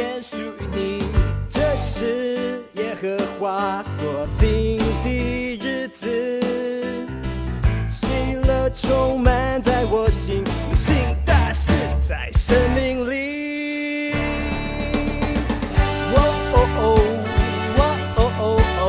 [0.00, 1.02] 完全属于你。
[1.48, 6.40] 这是耶和华所定的日子，
[7.88, 8.06] 喜
[8.46, 10.42] 乐充满在我心，
[10.74, 11.72] 行大事
[12.08, 14.14] 在生命里。
[16.14, 16.18] 哦
[16.52, 16.80] 哦哦，
[17.76, 17.80] 哦
[18.16, 18.42] 哦哦
[18.78, 18.82] 哦，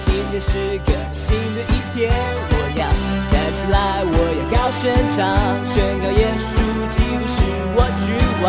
[0.00, 2.12] 今天是个新的一天，
[2.50, 2.84] 我要
[3.26, 5.16] 站起来，我要高声唱，
[5.64, 7.36] 宣告耶稣基督是
[7.74, 8.06] 我君
[8.42, 8.46] 王，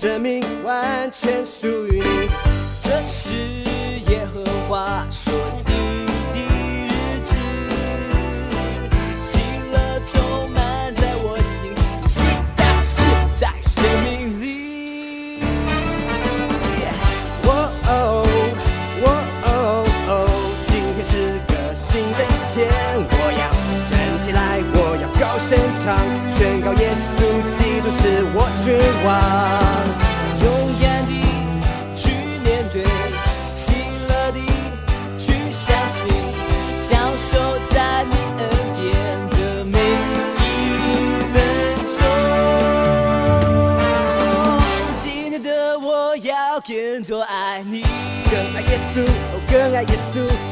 [0.00, 2.30] 生命完全属于你，
[2.80, 3.34] 这是
[4.12, 5.72] 耶和华说的
[6.32, 7.34] 的日子，
[9.20, 9.40] 喜
[9.72, 11.74] 乐充满在我心，
[12.06, 12.24] 行
[12.56, 13.00] 大事
[13.34, 15.42] 在生命里。
[17.42, 17.50] 哦
[17.88, 17.90] 哦
[19.02, 20.14] 哦哦，
[20.62, 21.12] 今天是
[21.48, 22.70] 个新的一天，
[23.10, 23.42] 我要
[23.84, 25.98] 站起来，我要高声唱，
[26.38, 27.18] 宣告耶稣
[27.50, 29.87] 基督是我君王。
[47.18, 47.82] 我爱你
[48.30, 49.02] 更爱耶稣，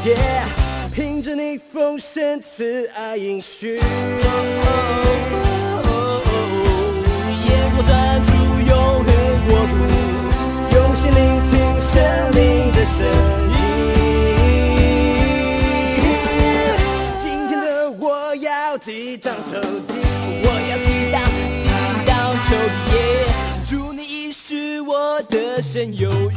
[0.04, 0.47] 耶、yeah！
[0.93, 3.82] 凭着你丰盛慈爱应许，眼
[7.71, 8.32] 光专注
[8.66, 9.06] 永恒
[9.47, 9.75] 国度，
[10.75, 12.03] 用心聆听生
[12.34, 13.06] 命的声
[13.49, 13.55] 音。
[17.16, 19.94] 今天的我要抵挡仇敌，
[25.19, 26.34] 我的神有余。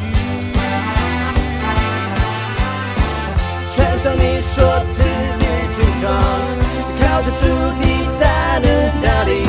[3.75, 4.63] 穿上你所
[4.93, 5.03] 赐
[5.37, 5.43] 的
[5.75, 6.07] 军装，
[7.01, 7.43] 靠着主
[7.77, 7.83] 的
[8.21, 8.65] 大能
[9.01, 9.43] 大力，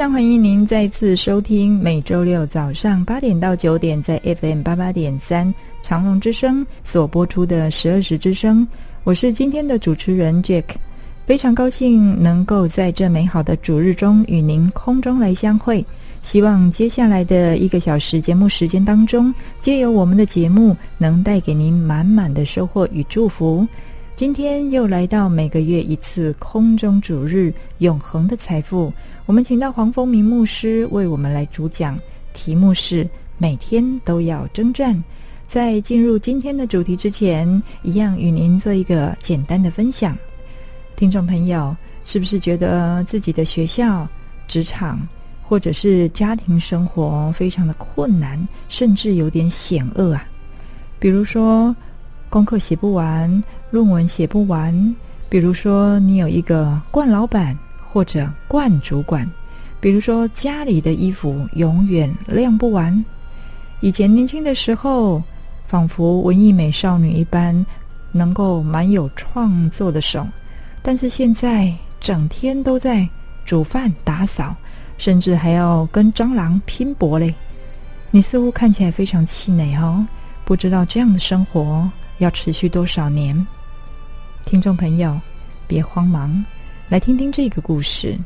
[0.00, 8.66] 非常欢迎您再次收听每周六早上八点到九点在 FM 八八点三长隆之声所播出的十二时之声。
[9.04, 10.64] 我是今天的主持人 Jack，
[11.26, 15.84] 非常高兴能够在这美好的主日中与您空中来相会。
[16.22, 19.30] 希望接下来的一个小时节目时间当中，
[19.60, 23.68] 借由我们的节目，能带给您满满的收获与祝福。
[24.16, 28.90] 今天又来到每个月一次空中主日，永恒的财富。
[29.30, 31.96] 我们请到黄风明牧师为我们来主讲，
[32.34, 35.00] 题目是每天都要征战。
[35.46, 40.18] 在进入今天的主题之前，一样与您做一个简单的分享。
[40.96, 44.04] 听众朋友，是不是觉得自己的学校、
[44.48, 44.98] 职场，
[45.44, 48.36] 或者是家庭生活非常的困难，
[48.68, 50.26] 甚至有点险恶啊。
[50.98, 51.72] 比如说，
[52.28, 54.74] 功课写不完，论文写不完；
[55.28, 57.56] 比如说，你有一个惯老板
[57.92, 59.26] 或者惯主管；
[59.80, 63.04] 比如说，家里的衣服永远晾不完。
[63.80, 65.22] 以前年轻的时候，
[65.66, 67.66] 仿佛文艺美少女一般，
[68.12, 70.26] 能够蛮有创作的手，
[70.82, 73.08] 但是现在整天都在
[73.44, 74.54] 煮饭、打扫，
[74.98, 77.34] 甚至还要跟蟑螂拼搏嘞。
[78.10, 80.06] 你似乎看起来非常气馁哦，
[80.44, 83.46] 不知道这样的生活要持续多少年。
[84.44, 85.18] 听众朋友，
[85.66, 86.44] 别慌忙，
[86.90, 88.18] 来听听这个故事。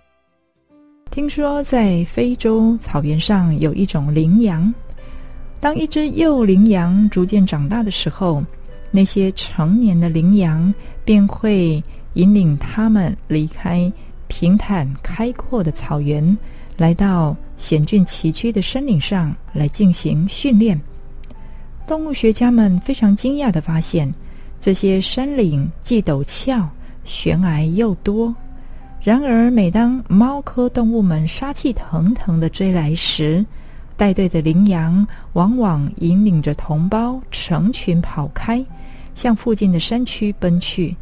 [1.10, 4.72] 听说在非洲草原上有一种羚羊。
[5.60, 8.42] 当一只幼羚羊逐渐长大的时候，
[8.90, 10.72] 那些成年的羚羊
[11.04, 11.84] 便会
[12.14, 13.92] 引领它们离开
[14.28, 16.34] 平坦开阔的草原，
[16.78, 20.80] 来到险峻崎岖的山岭上来进行训练。
[21.86, 24.10] 动物学家们非常惊讶地发现，
[24.58, 26.66] 这些山岭既陡峭，
[27.04, 28.34] 悬崖又多。
[29.04, 33.44] 然而，每当猫科动物们杀气腾腾地追来时，
[33.98, 38.64] 带队的羚羊往往引领着同胞成群跑开，
[39.14, 40.96] 向附近的山区奔去。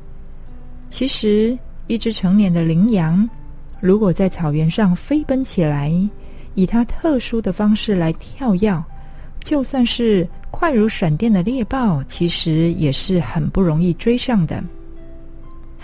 [0.88, 1.56] 其实，
[1.86, 3.30] 一只成年的羚羊
[3.78, 5.92] 如果在草原上飞奔起来，
[6.56, 8.82] 以它特殊的方式来跳跃，
[9.44, 14.60] 就算是快如闪电的猎豹，其实也是很不容易追上的。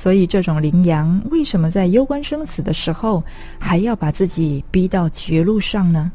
[0.01, 3.21] 所以，这种羚羊为什么在攸关生死的时候，
[3.59, 6.13] 还要把自己逼到绝路上呢？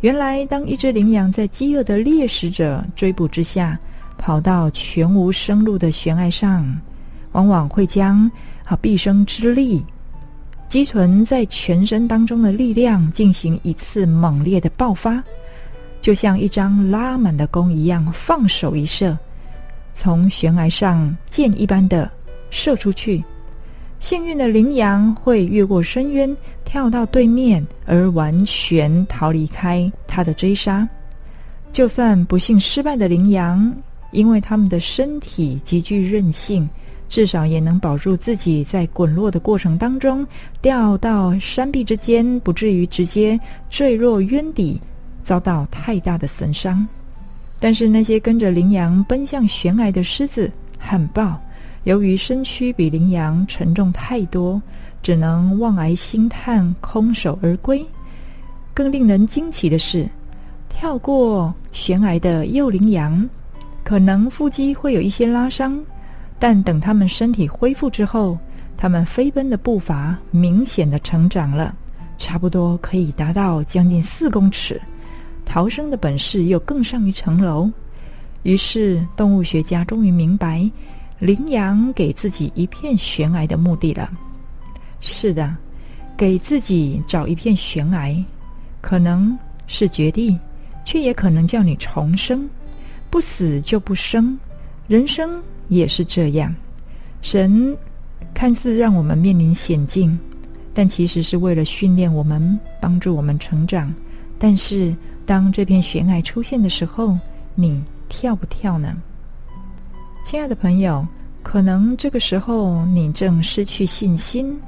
[0.00, 3.78] 原来，当一只羚羊在饥饿的猎食者追捕之下，
[4.18, 6.66] 跑到全无生路的悬崖上，
[7.30, 8.28] 往往会将
[8.64, 9.86] 啊毕生之力
[10.68, 15.22] 积存在全身当中的力量进行一次猛烈的爆发，
[16.00, 19.16] 就像一张拉满的弓一样，放手一射，
[19.94, 22.10] 从悬崖上箭一般的
[22.50, 23.22] 射出去。
[23.98, 30.86] 幸运的羚羊会越过深渊，跳到对面，而完全逃离开它的追杀。
[31.72, 33.74] 就算不幸失败的羚羊，
[34.10, 36.68] 因为它们的身体极具韧性，
[37.08, 40.26] 至少也能保住自己在滚落的过程当中
[40.60, 43.38] 掉到山壁之间，不至于直接
[43.70, 44.80] 坠落渊底，
[45.22, 46.86] 遭到太大的损伤。
[47.58, 51.40] 但是那些跟着羚羊奔向悬崖的狮子、海豹，
[51.86, 54.60] 由于身躯比羚羊沉重太多，
[55.04, 57.86] 只能望崖兴叹，空手而归。
[58.74, 60.04] 更令人惊奇的是，
[60.68, 63.28] 跳过悬崖的幼羚羊，
[63.84, 65.80] 可能腹肌会有一些拉伤，
[66.40, 68.36] 但等他们身体恢复之后，
[68.76, 71.72] 他们飞奔的步伐明显的成长了，
[72.18, 74.82] 差不多可以达到将近四公尺，
[75.44, 77.70] 逃生的本事又更上一层楼。
[78.42, 80.68] 于是，动物学家终于明白。
[81.18, 84.10] 羚羊给自己一片悬崖的目的了。
[85.00, 85.56] 是的，
[86.16, 88.24] 给自己找一片悬崖，
[88.80, 89.36] 可能
[89.66, 90.38] 是绝地，
[90.84, 92.48] 却也可能叫你重生。
[93.08, 94.38] 不死就不生，
[94.88, 96.54] 人生也是这样。
[97.22, 97.76] 神
[98.34, 100.18] 看似让我们面临险境，
[100.74, 103.92] 但其实是为了训练我们，帮助我们成长。
[104.38, 104.94] 但是
[105.24, 107.18] 当这片悬崖出现的时候，
[107.54, 108.94] 你跳不跳呢？
[110.28, 111.06] 亲爱的朋友，
[111.40, 114.60] 可能这个时候你正失去信心。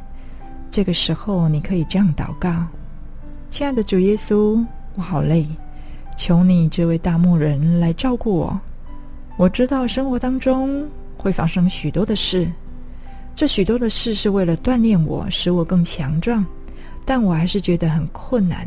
[0.71, 2.65] 这个时候，你可以这样祷告：
[3.50, 5.45] 亲爱的主耶稣，我好累，
[6.17, 8.61] 求你这位大牧人来照顾我。
[9.37, 12.49] 我知道生活当中会发生许多的事，
[13.35, 16.47] 这许多的事是为了锻炼我，使我更强壮，
[17.05, 18.65] 但我还是觉得很困难。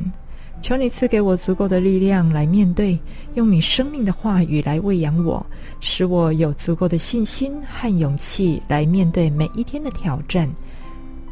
[0.62, 2.98] 求你赐给我足够的力量来面对，
[3.34, 5.44] 用你生命的话语来喂养我，
[5.80, 10.48] 使我有足够的信心和勇气来面对每一天的挑战。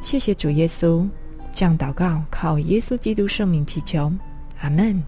[0.01, 1.07] 谢谢主耶稣，
[1.53, 4.11] 这样祷告，靠耶稣基督圣名祈求，
[4.61, 5.01] 阿门。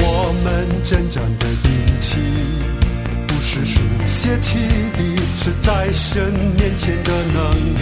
[0.00, 2.77] 我们真正的兵器。
[4.08, 4.58] 是书写起
[4.96, 7.80] 的，是在神面前的能力，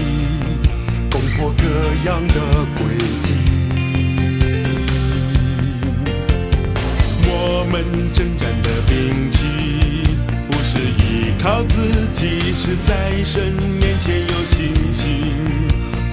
[1.11, 1.64] 攻破各
[2.04, 2.35] 样的
[2.76, 2.78] 诡
[3.23, 3.33] 计。
[7.28, 9.47] 我们征战的兵器，
[10.50, 11.80] 不是依靠自
[12.12, 15.33] 己，是在神面前有信心，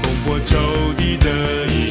[0.01, 0.57] 攻破仇
[0.97, 1.27] 敌的
[1.67, 1.89] 营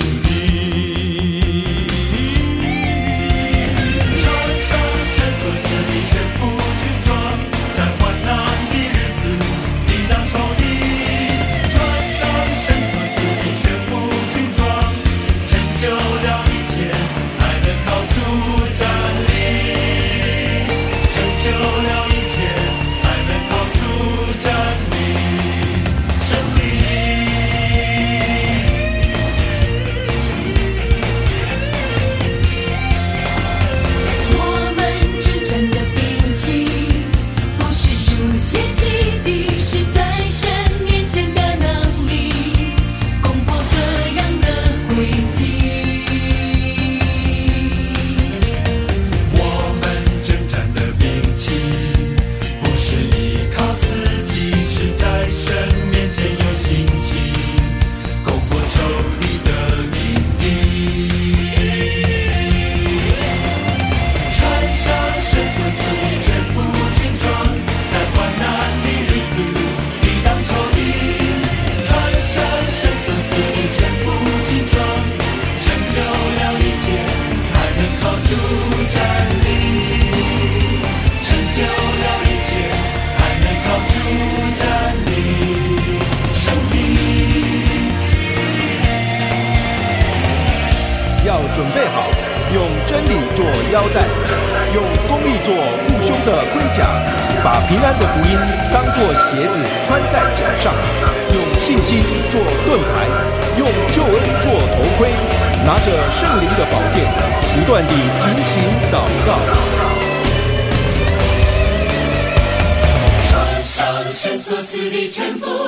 [114.82, 115.61] 神所赐的全副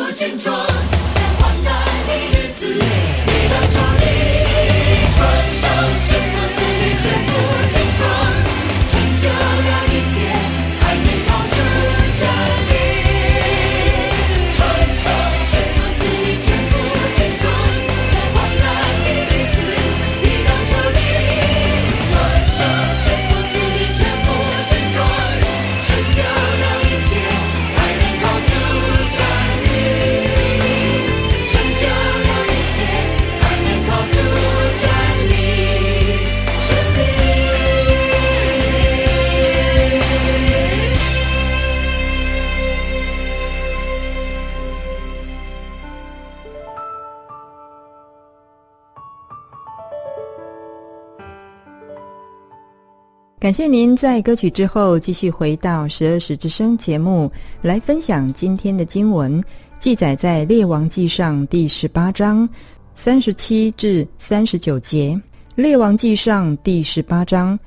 [53.45, 59.39] 感谢您在歌曲之后继续回到十二时之声节目来分享今天的经文，
[59.79, 62.49] 记载在《列王纪上》第十八章
[62.97, 65.11] 三十七至三十九节。
[65.63, 67.59] 《列王纪上》第十八章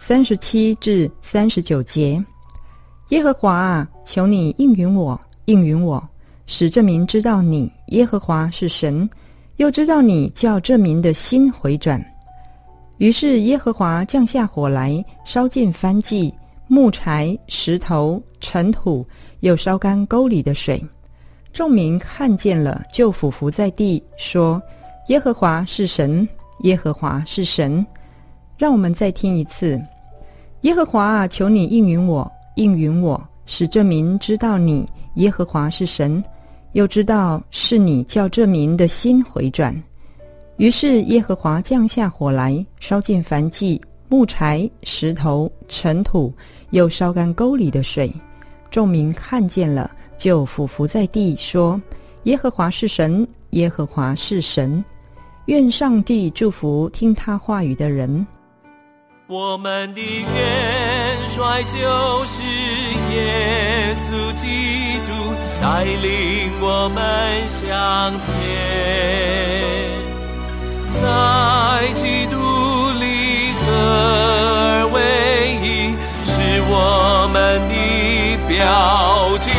[0.00, 2.20] 三十七至三十九节：
[3.10, 6.04] 耶和华啊，求你应允我，应允我，
[6.46, 9.08] 使这民知道你耶和华是神，
[9.58, 12.04] 又知道你叫这民的心回转。
[12.98, 16.32] 于是耶和华降下火来，烧尽燔祭、
[16.66, 19.06] 木柴、石头、尘土，
[19.40, 20.82] 又烧干沟里的水。
[21.52, 24.60] 众民看见了，就俯伏在地，说
[25.08, 26.26] ：“耶和华是神，
[26.60, 27.84] 耶和华是神。”
[28.58, 29.80] 让我们再听一次
[30.62, 34.86] ：“耶和华啊，求你应允我，应允我，使这民知道你
[35.16, 36.22] 耶和华是神，
[36.72, 39.74] 又知道是你叫这民的心回转。”
[40.56, 46.32] 于是耶和华降下火来，烧尽凡迹、木柴、石头、尘土，
[46.70, 48.12] 又烧干沟里的水。
[48.70, 51.80] 众民看见了，就俯伏在地，说
[52.24, 54.82] ：“耶和华是神，耶和华是神。”
[55.46, 58.26] 愿上帝祝福听他话语的人。
[59.28, 62.42] 我们的元帅就是
[63.12, 65.12] 耶稣基督，
[65.60, 70.05] 带领我们向前。
[71.02, 72.36] 在基督
[72.98, 74.96] 里合而为
[75.62, 76.32] 一，是
[76.68, 77.36] 我们
[77.68, 77.74] 的
[78.48, 79.50] 标记。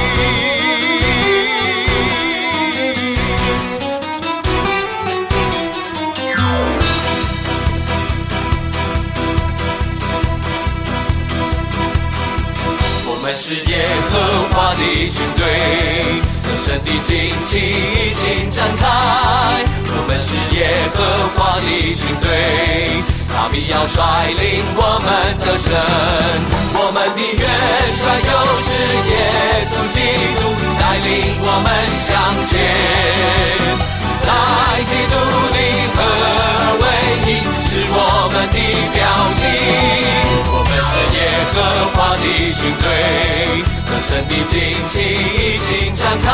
[13.09, 13.75] 我们是耶
[14.09, 14.13] 和
[14.53, 15.41] 华的军队，
[16.57, 17.09] 神的旌
[17.47, 18.83] 旗已经展开。
[19.89, 20.59] 我们是耶
[20.93, 20.97] 和
[21.35, 22.25] 华的军队，
[23.29, 23.95] 他必要率
[24.27, 24.43] 领
[24.75, 25.07] 我们
[25.45, 25.69] 得胜。
[26.73, 27.45] 我们的元
[27.95, 28.29] 帅就
[28.61, 28.67] 是
[29.07, 29.13] 耶
[29.69, 29.95] 稣基
[30.37, 30.41] 督，
[30.79, 31.07] 带领
[31.39, 31.65] 我们
[32.03, 32.07] 向
[32.45, 32.51] 前。
[34.25, 34.29] 在
[34.83, 35.13] 基督
[35.55, 35.57] 里
[35.95, 36.85] 合而为
[37.27, 37.29] 一，
[37.67, 37.95] 是我
[38.33, 38.57] 们的
[38.93, 38.97] 标
[39.39, 40.26] 记。
[40.97, 41.21] 我们是耶
[41.53, 41.55] 和
[41.93, 42.25] 华的
[42.57, 42.85] 军队，
[43.85, 44.51] 得胜的旌
[44.89, 46.25] 旗已经展开。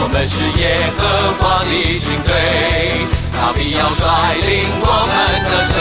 [0.00, 0.62] 我们是耶
[0.96, 1.00] 和
[1.38, 2.30] 华的军队，
[3.32, 4.06] 他必要率
[4.46, 4.48] 领
[4.80, 5.12] 我们
[5.42, 5.74] 得胜。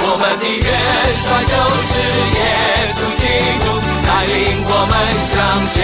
[0.00, 0.70] 我们的元
[1.18, 1.90] 帅就是
[2.38, 2.40] 耶
[2.94, 3.22] 稣基
[3.58, 3.66] 督，
[4.06, 4.94] 带领我们
[5.26, 5.34] 向
[5.74, 5.76] 前。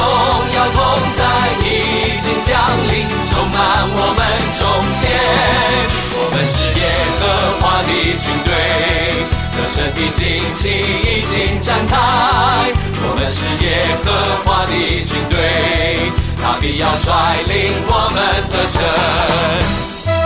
[0.00, 0.04] 荣
[0.54, 0.78] 耀同
[1.18, 1.20] 在
[1.60, 1.66] 已
[2.20, 2.48] 经降
[2.88, 2.92] 临，
[3.28, 3.58] 充满
[3.92, 4.20] 我们
[4.58, 4.60] 中
[5.00, 5.02] 间。
[6.16, 6.82] 我们是耶
[7.18, 7.22] 和
[7.60, 7.90] 华的
[8.22, 8.48] 军队，
[9.52, 10.20] 得胜的旌
[10.56, 10.62] 旗
[11.04, 11.92] 已经展开。
[13.02, 13.66] 我们是耶
[14.04, 14.06] 和
[14.44, 14.72] 华的
[15.04, 15.34] 军队，
[16.42, 17.06] 他必要率
[17.46, 17.52] 领
[17.86, 18.18] 我们
[18.50, 20.19] 得胜。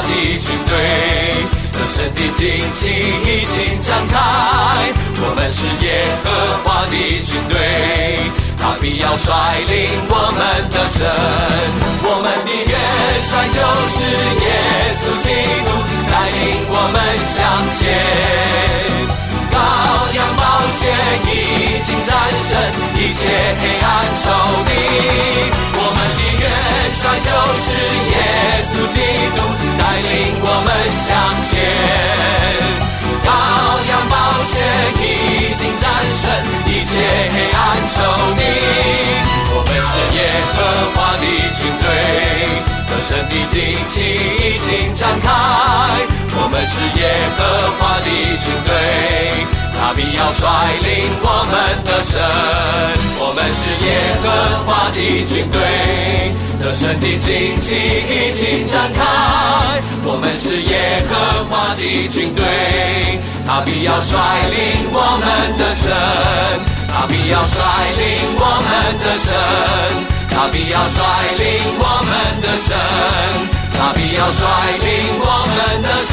[0.00, 0.08] 的
[0.38, 0.72] 军队，
[1.72, 2.40] 得胜的旌
[2.78, 4.14] 旗已经展开，
[5.20, 5.86] 我们是耶
[6.24, 6.26] 和
[6.64, 7.54] 华的军队，
[8.58, 9.28] 他必要率
[9.68, 9.72] 领
[10.08, 10.98] 我们的胜。
[12.04, 12.74] 我们的元
[13.28, 13.56] 帅就
[13.92, 13.96] 是
[14.42, 14.46] 耶
[14.98, 15.26] 稣基
[15.64, 15.68] 督，
[16.10, 17.36] 带领我们向
[17.76, 17.80] 前。
[19.52, 19.54] 羔
[20.16, 20.40] 羊宝
[20.72, 20.80] 血
[21.28, 21.30] 已
[21.84, 22.50] 经战胜
[22.96, 23.20] 一切
[23.60, 24.24] 黑暗仇
[24.64, 24.70] 敌，
[25.76, 26.44] 我们的元
[26.96, 27.28] 帅就
[27.60, 27.66] 是
[28.10, 28.16] 耶
[28.72, 28.96] 稣基
[29.36, 29.38] 督，
[29.92, 30.08] 带领
[30.40, 30.72] 我们
[31.04, 31.52] 向前。
[33.22, 33.28] 羔
[33.90, 34.52] 羊宝血
[34.96, 35.84] 已经战
[36.20, 36.22] 胜
[43.02, 43.54] 队，得胜的旌
[43.90, 43.94] 旗
[44.38, 45.26] 已经展开。
[46.34, 47.02] 我们是耶
[47.36, 47.40] 和
[47.78, 48.06] 华的
[48.38, 48.70] 军队，
[49.72, 50.40] 他必要率
[50.80, 50.88] 领
[51.20, 51.52] 我们
[51.84, 52.12] 的胜。
[53.18, 53.86] 我们是耶
[54.22, 54.24] 和
[54.64, 55.58] 华的军队，
[56.60, 59.00] 得胜的旌旗已经展开。
[60.04, 62.44] 我们是耶和华的军队。
[63.44, 64.12] 他必要率
[64.48, 65.26] 领我们
[65.58, 65.90] 的神，
[66.88, 67.58] 他必要率
[67.98, 68.00] 领
[68.38, 68.70] 我们
[69.02, 69.28] 的神，
[70.34, 70.98] 他必要率
[71.38, 71.44] 领
[71.78, 72.74] 我们的神，
[73.72, 74.40] 他必要率
[74.78, 74.88] 领
[75.20, 76.10] 我们的神，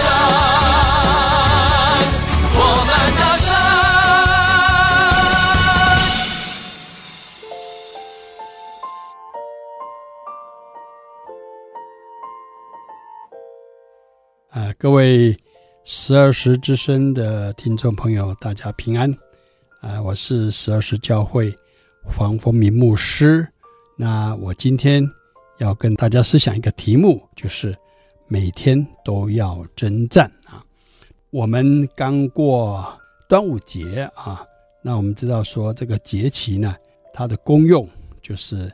[2.56, 3.48] 我们的神。
[14.52, 15.38] 啊，各位。
[15.92, 19.12] 十二时之声的听众朋友，大家平安
[19.82, 20.00] 啊！
[20.00, 21.52] 我是十二时教会
[22.04, 23.48] 黄风明牧师。
[24.02, 25.06] 那我今天
[25.58, 27.78] 要跟大家思想一个题目，就是
[28.30, 30.64] 每天都要征战啊！
[31.32, 34.42] 我们刚过端午节啊，
[34.82, 36.74] 那我们知道说这个节气呢，
[37.14, 37.86] 它的功用
[38.22, 38.72] 就是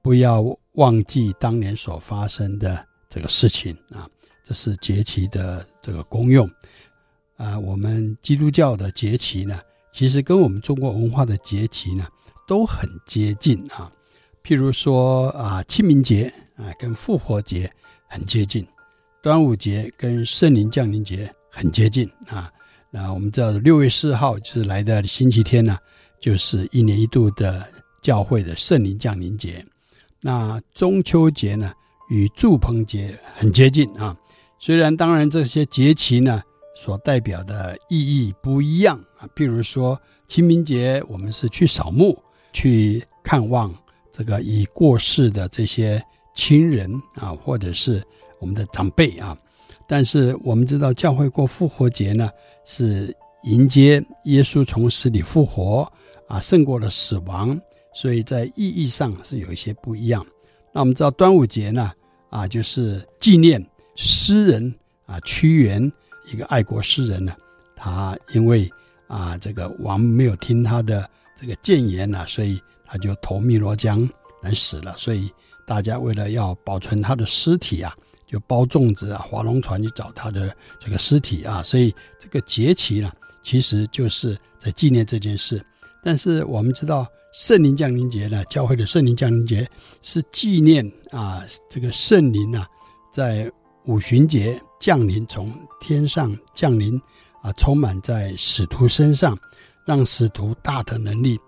[0.00, 4.08] 不要忘记当年所发生的这个事情啊。
[4.44, 6.48] 这是节气的这个功用，
[7.36, 9.58] 啊，我们基督教的节气呢，
[9.92, 12.06] 其实跟我们中国文化的节气呢
[12.46, 13.90] 都很接近啊。
[14.48, 17.70] 譬如说啊，清明节啊，跟复活节
[18.08, 18.64] 很接近；
[19.22, 22.50] 端午节跟圣灵降临节很接近啊。
[22.90, 25.76] 那我们知道六月四号就是来的星期天呢，
[26.18, 27.62] 就是一年一度的
[28.00, 29.62] 教会的圣灵降临节。
[30.22, 31.70] 那中秋节呢，
[32.08, 34.16] 与祝棚节很接近啊。
[34.58, 36.42] 虽然当然这些节期呢，
[36.74, 42.18] 所代表的意义不一样啊，譬如说清明节，我们是去扫墓，
[42.54, 43.70] 去看望
[44.18, 46.02] 这个已过世的这些
[46.34, 48.02] 亲人啊，或者是
[48.40, 49.38] 我们的长辈啊。
[49.86, 52.28] 但是我们知道教会过复活节呢，
[52.64, 55.90] 是迎接耶稣从死里复活
[56.26, 57.56] 啊，胜过了死亡，
[57.94, 60.26] 所以在意义上是有一些不一样。
[60.72, 61.92] 那我们知道端午节呢，
[62.28, 63.64] 啊，就是纪念。
[64.00, 64.72] 诗人
[65.06, 65.92] 啊，屈原
[66.32, 67.34] 一个爱国诗人呢，
[67.74, 68.70] 他因为
[69.08, 74.08] 啊这个王没有听他的这个谏言呢，所以他就投汨罗江
[74.42, 74.96] 来死了。
[74.96, 75.30] 所以
[75.66, 77.94] 大家为了要保存他的尸体啊，
[78.26, 81.62] 就包粽子啊，划龙船去找他的这个尸体啊。
[81.62, 83.12] 所以这个节期呢，
[83.44, 85.64] 其实就是在纪念这件事。
[86.02, 89.68] 但是我们知道圣灵降临节呢，教会的圣灵降临节
[90.02, 92.66] 是纪念啊这个圣灵啊
[93.12, 93.48] 在。
[93.84, 97.00] 五旬节降临，从天上降临，
[97.40, 99.34] 啊，充满在使徒身上，
[99.86, 101.38] 让使徒大的能力，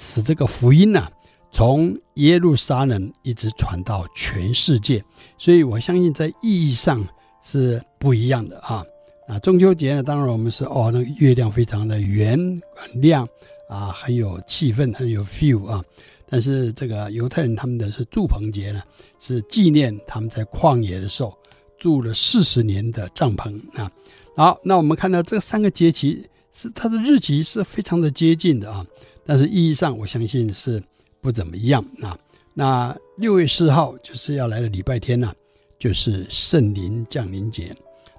[0.00, 1.06] 使这个福音呢、
[1.50, 5.04] 从耶路撒冷一直传到全世界。
[5.36, 7.06] 所以我相信在意义上
[7.42, 8.82] 是不一样的啊。
[9.28, 12.38] 啊，中秋节呢，当然我们是哦，那个月亮非常的圆
[12.74, 13.28] 很亮
[13.68, 15.84] 啊，很有气氛，很有 feel 啊。
[16.28, 18.82] 但是这个犹太人他们的是住棚节呢，
[19.18, 21.36] 是纪念他们在旷野的时候。
[21.78, 23.90] 住了四十年的帐篷啊，
[24.36, 28.84] 好，那我们看到这三个节期是它的日期是非常的接近的啊，
[29.24, 30.82] 但是意义上我相信是
[31.20, 32.18] 不怎么样啊。
[32.54, 35.32] 那六月四号就是要来的礼拜天呢、
[35.78, 37.74] 就是圣灵降临节。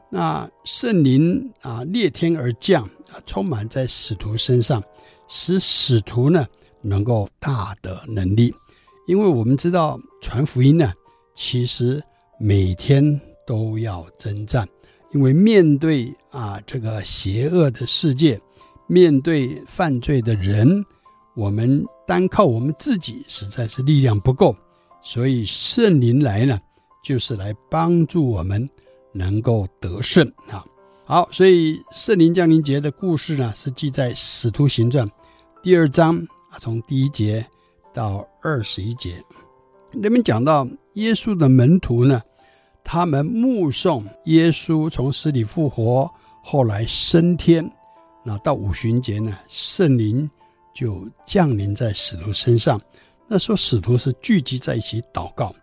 [0.10, 4.84] 那圣灵啊裂天而降啊，充满在使徒身上，
[5.28, 6.48] 使使徒呢
[6.82, 8.54] 能够大的能力。
[9.08, 10.94] 因为我们知道传福音呢，
[11.36, 12.04] 其实
[12.40, 13.20] 每天。
[13.44, 14.66] 都要征战，
[15.12, 18.40] 因为面对啊这个邪恶的世界，
[18.92, 20.86] 面对犯罪的人，
[21.34, 24.54] 我们单靠我们自己实在是力量不够，
[25.02, 26.60] 所以圣灵来呢，
[27.02, 28.70] 就是来帮助我们
[29.14, 30.66] 能够得胜啊。
[31.06, 35.08] 好，所以圣灵降临节的故事呢，是记在《使徒行传》
[35.64, 36.18] 第二章
[36.50, 37.46] 啊，从第一节
[37.94, 39.24] 到二十一节，
[39.94, 42.22] 里面讲到耶稣的门徒呢。
[42.84, 46.12] 他们目送耶稣从死里复活，
[46.44, 47.72] 后来升天。
[48.24, 50.30] 那到五旬节呢，圣灵
[50.74, 52.80] 就降临在使徒身上。
[53.28, 55.54] 那时候使徒是聚集在一起祷告。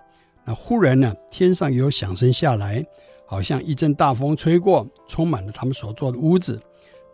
[0.45, 2.85] 那忽然呢，天上有响声下来，
[3.27, 6.61] 好像一阵大风吹过，充满了他们所坐的屋子。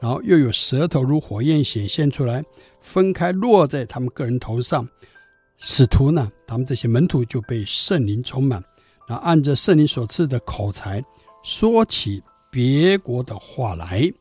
[0.01, 2.45] 然后又有舌头如火焰显现出来，
[2.81, 4.87] 分开落在他们个人头上。
[5.57, 8.63] 使徒呢，他们这些门徒就被圣灵充满，
[9.09, 11.03] 然后按着圣灵所赐的口才，
[11.43, 14.13] 说起别国的话来。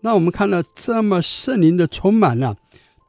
[0.00, 2.54] 那我们看到这么圣灵的充满呢，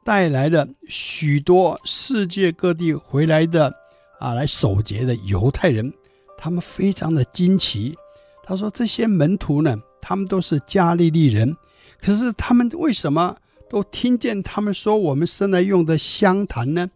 [0.04, 3.72] 带来了许多世界各地回来的
[4.20, 5.94] 啊，来守节的犹太人，
[6.38, 7.96] 他们非常的惊奇。
[8.44, 11.56] 他说：“这些门徒呢，他们都是加利利人，
[12.02, 13.36] 可是他们为什么
[13.70, 16.90] 都听见他们说我们生来用的乡谈呢？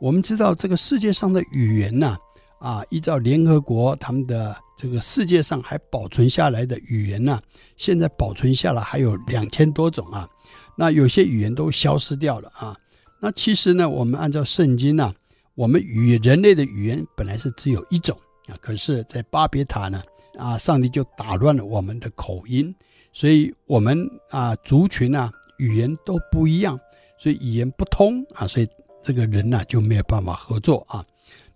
[0.00, 2.16] 我们知道这个世界上的语言呢，
[2.64, 7.40] 啊依照联合国他们的。”这个世界上还保存下来的语言呢，
[7.76, 10.28] 现在保存下来还有两千多种啊。
[10.76, 12.76] 那有些语言都消失掉了啊。
[13.20, 15.14] 那其实呢，我们按照圣经呢，
[15.54, 18.58] 我们语人类的语言本来是只有一种啊。
[18.60, 20.02] 可是，在巴别塔呢，
[20.36, 22.74] 啊，上帝就打乱了我们的口音，
[23.12, 26.76] 所以我们啊族群啊语言都不一样，
[27.16, 28.66] 所以语言不通啊，所以
[29.04, 31.04] 这个人呢就没有办法合作啊。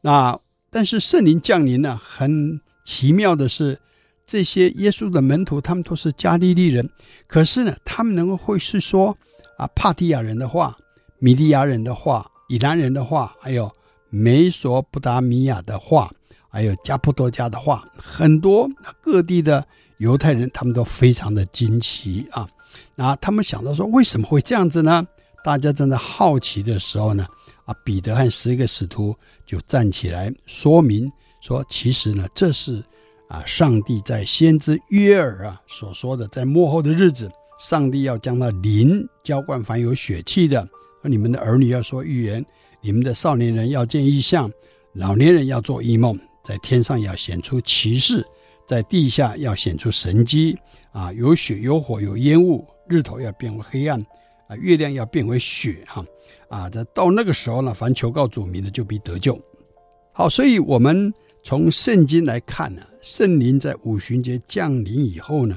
[0.00, 0.38] 那
[0.70, 2.60] 但是圣灵降临呢，很。
[2.84, 3.78] 奇妙的是，
[4.24, 6.88] 这些耶稣的门徒，他们都是加利利人，
[7.26, 9.14] 可是呢，他们能够会是说
[9.58, 10.74] 啊，帕提亚人的话、
[11.18, 13.70] 米利亚人的话、以兰人的话，还有
[14.08, 16.10] 美索不达米亚的话，
[16.48, 18.66] 还有加布多加的话，很多
[19.02, 19.66] 各地的
[19.98, 22.48] 犹太人，他们都非常的惊奇啊。
[22.94, 25.06] 那他们想到说，为什么会这样子呢？
[25.44, 27.26] 大家正在好奇的时候呢，
[27.68, 31.10] 啊，彼得和十一个使徒就站起来说明。
[31.42, 32.82] 说，其实呢，这是
[33.28, 40.66] 啊，上帝在先知约尔啊所说的，在末后的日子，上帝要将那灵浇灌凡有血气的。
[41.02, 42.44] 你们的儿女要说预言，
[42.80, 44.50] 你们的少年人要见异象，
[44.94, 48.26] 老年人要做异梦，在天上要显出奇事，
[48.66, 50.58] 在地下要显出神迹。
[50.90, 54.04] 啊，有血有火有烟雾，日头要变为黑暗，
[54.48, 55.84] 啊，月亮要变为血。
[55.86, 56.04] 哈，
[56.48, 59.40] 啊，这到那个时候呢，凡求告主名的，就必得救。
[60.12, 61.12] 好，所以我们。
[61.44, 65.56] 从圣经来看呢，圣灵在五旬节降临以后呢，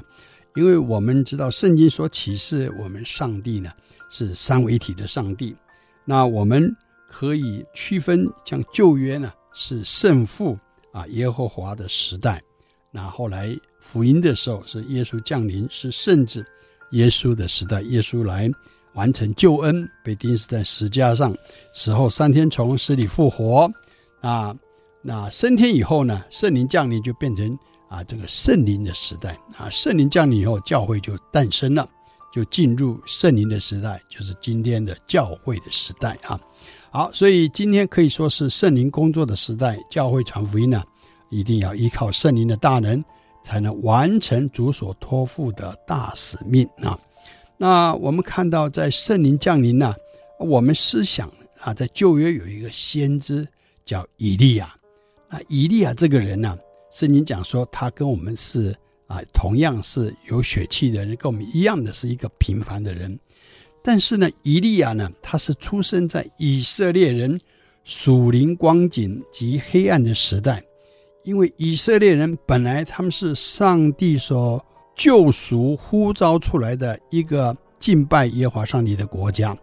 [0.54, 3.70] 因为我们知道圣经所启示我们上帝呢
[4.08, 5.54] 是三位一体的上帝，
[6.06, 6.74] 那我们
[7.08, 10.56] 可以区分，像旧约呢是圣父
[10.92, 12.40] 啊耶和华的时代，
[12.90, 16.46] 那后来福音的时候是耶稣降临，是圣子
[16.92, 18.48] 耶稣的时代，耶稣来
[18.94, 21.34] 完成救恩，被钉死在十架上，
[21.74, 23.70] 死后三天从死里复活
[24.20, 24.54] 啊。
[25.02, 31.88] 那升天以后呢，圣灵降临就变成啊这个圣灵的时代啊，圣灵降临以后，教会就诞生了，
[32.32, 36.40] 就进入圣灵的时代，就是今天的教会的时代啊。
[36.90, 40.82] 好，所以今天可以说是圣灵工作的时代，教会传福音呢，
[41.30, 43.02] 一定要依靠圣灵的大能，
[43.42, 46.98] 才能完成主所托付的大使命啊。
[47.62, 49.94] 那我们看到在圣灵降临呢，
[50.36, 53.46] 我们思想啊，在旧约有一个先知
[53.84, 54.74] 叫以利亚。
[55.30, 56.58] 那，以利亚这个人呢、啊，
[56.90, 58.74] 圣经讲说他跟我们是
[59.06, 63.16] 啊，同样是有血气的人，跟我们一样的是一个平凡的人。
[63.80, 67.40] 但是呢，以利亚呢，他是出生在以色列人
[67.84, 70.60] 属灵光景及黑暗的时代，
[71.22, 79.56] 因为以色列人本来他们是上帝所救赎呼召出来的一个敬拜耶和华上帝的国家，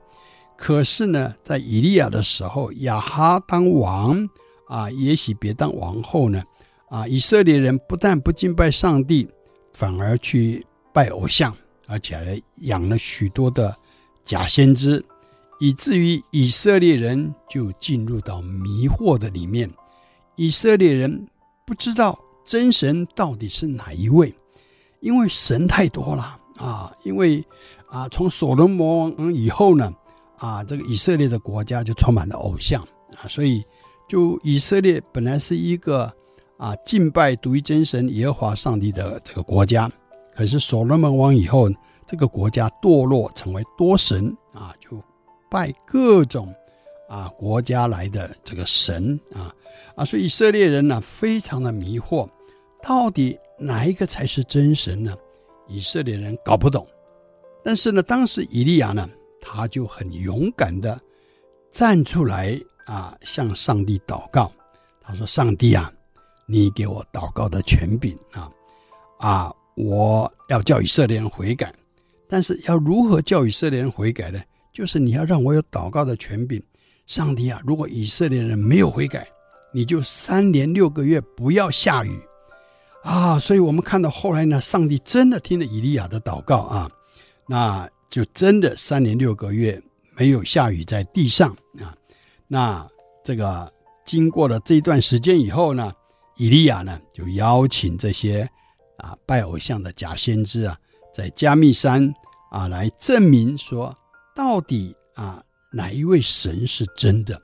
[0.57, 4.29] 可是呢，在以利亚的时候，亚哈当王。
[4.67, 6.43] 啊，也许别当王后呢？
[6.89, 9.27] 啊，以色列人不但不敬拜上帝，
[9.73, 10.63] 反而去
[10.93, 11.51] 拜偶像，
[11.87, 13.75] 而且还养了许多的
[14.23, 15.03] 假先知，
[15.59, 19.67] 以至于以色列人就进入到迷惑的里面。
[20.35, 21.27] 以色列人
[21.65, 24.31] 不知道真神到底是哪一位，
[24.99, 26.91] 因为神太多了啊！
[27.03, 27.43] 因为
[27.87, 29.91] 啊，从所罗门王以后呢，
[30.37, 32.81] 啊，这个以色列的国家就充满了偶像
[33.15, 33.63] 啊，所以。
[34.09, 36.11] 就以色列本来是一个
[36.57, 39.87] 啊敬拜独一真神耶和华上帝的这个国家，
[40.35, 41.69] 可是所罗门王以后，
[42.07, 44.99] 这个国家堕落成为多神啊，就
[45.47, 46.51] 拜各种
[47.07, 49.53] 啊国家来的这个神啊
[49.93, 52.27] 啊，所以以色列人呢非常的迷惑，
[52.89, 55.15] 到底哪一个才是真神呢？
[55.67, 56.87] 以色列人搞不懂。
[57.63, 59.07] 但是呢，当时以利亚呢，
[59.39, 60.99] 他就很勇敢的
[61.71, 62.59] 站出来。
[62.87, 64.51] 啊，向上帝祷告，
[64.99, 65.93] 他说：“上帝啊，
[66.47, 68.49] 你给我祷告的权柄啊，
[69.19, 71.71] 啊，我要叫以色列人悔改，
[72.27, 74.41] 但是要如何叫以色列人悔改呢？
[74.73, 76.59] 就是你要让我有祷告的权柄。
[77.05, 79.27] 上帝啊，如果以色列人没有悔改，
[79.71, 82.19] 你就三年六个月不要下雨
[83.03, 83.39] 啊！
[83.39, 86.91] 所以我们看到后来呢，上帝真的听了以利亚的祷告啊，
[87.47, 89.81] 那就真的三年六个月
[90.15, 91.95] 没有下雨在地上啊。
[92.47, 92.87] 那
[93.23, 93.71] 这个
[94.05, 95.93] 经过了这一段时间以后呢，
[96.37, 98.49] 以利亚呢就邀请这些
[98.97, 100.77] 啊拜偶像的假先知啊，
[101.13, 102.13] 在加密山
[102.51, 103.95] 啊来证明说，
[104.35, 107.39] 到底啊哪一位神是真的？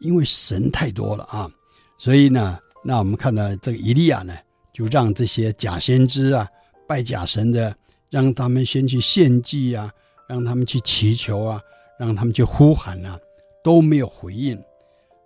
[0.00, 1.48] 因为神太多了啊，
[1.96, 4.36] 所以呢，那我们看到这个以利亚呢，
[4.72, 6.48] 就让这些假先知啊、
[6.88, 7.76] 拜假神的，
[8.10, 9.92] 让他们先去献祭啊，
[10.28, 11.60] 让他们去祈求啊，
[11.98, 13.18] 让他们去呼喊啊，
[13.62, 14.60] 都没有回应。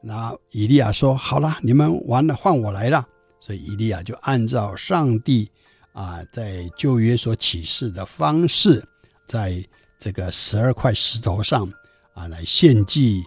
[0.02, 3.06] 那以利亚说：“好了，你们完了，换我来了。”
[3.40, 5.50] 所以以利亚就按照上帝
[5.92, 8.84] 啊在旧约所启示的方式，
[9.26, 9.64] 在
[9.98, 11.70] 这个十二块石头上
[12.14, 13.22] 啊来献祭。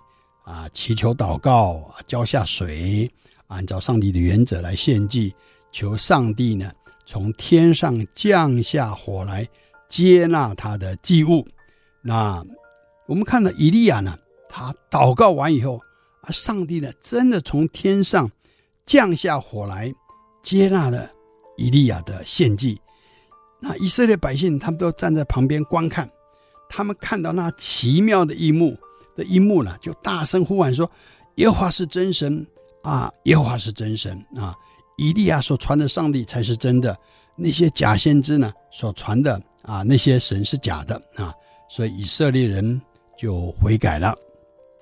[0.45, 3.07] 啊，祈求祷告，浇下水，
[3.49, 5.31] 按照上帝的原则来献祭，
[5.71, 6.71] 求上帝呢
[7.05, 9.47] 从天上降下火来
[9.87, 11.47] 接纳他的祭物。
[12.01, 12.45] 那
[13.07, 15.79] 我们看到以利亚呢，他祷告完以后，
[16.21, 18.29] 啊，上帝呢真的从天上
[18.85, 19.93] 降下火来
[20.43, 21.09] 接纳了
[21.57, 22.79] 以利亚的献祭。
[23.59, 26.09] 那以色列百姓他们都站在旁边观看，
[26.69, 28.77] 他们看到那奇妙的一幕。
[29.15, 30.89] 的一幕呢，就大声呼喊说
[31.35, 32.47] ：“耶和华是真神
[32.83, 33.11] 啊！
[33.25, 34.55] 耶和华是真神啊！
[34.99, 36.97] 以利亚所传的上帝才是真的，
[37.37, 41.33] 那些假先知呢所传的啊，那些神是假的啊！
[41.69, 42.81] 所以以色列人
[43.17, 44.13] 就悔改了。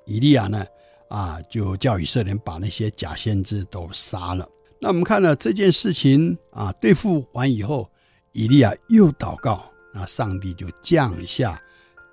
[0.06, 0.66] 以利亚呢
[1.10, 4.48] 啊，就叫以色列人把那些假先知都杀了。
[4.82, 7.88] 那我们看了这件事情啊，对付完以后，
[8.32, 11.62] 以利亚又祷告，那上帝就降下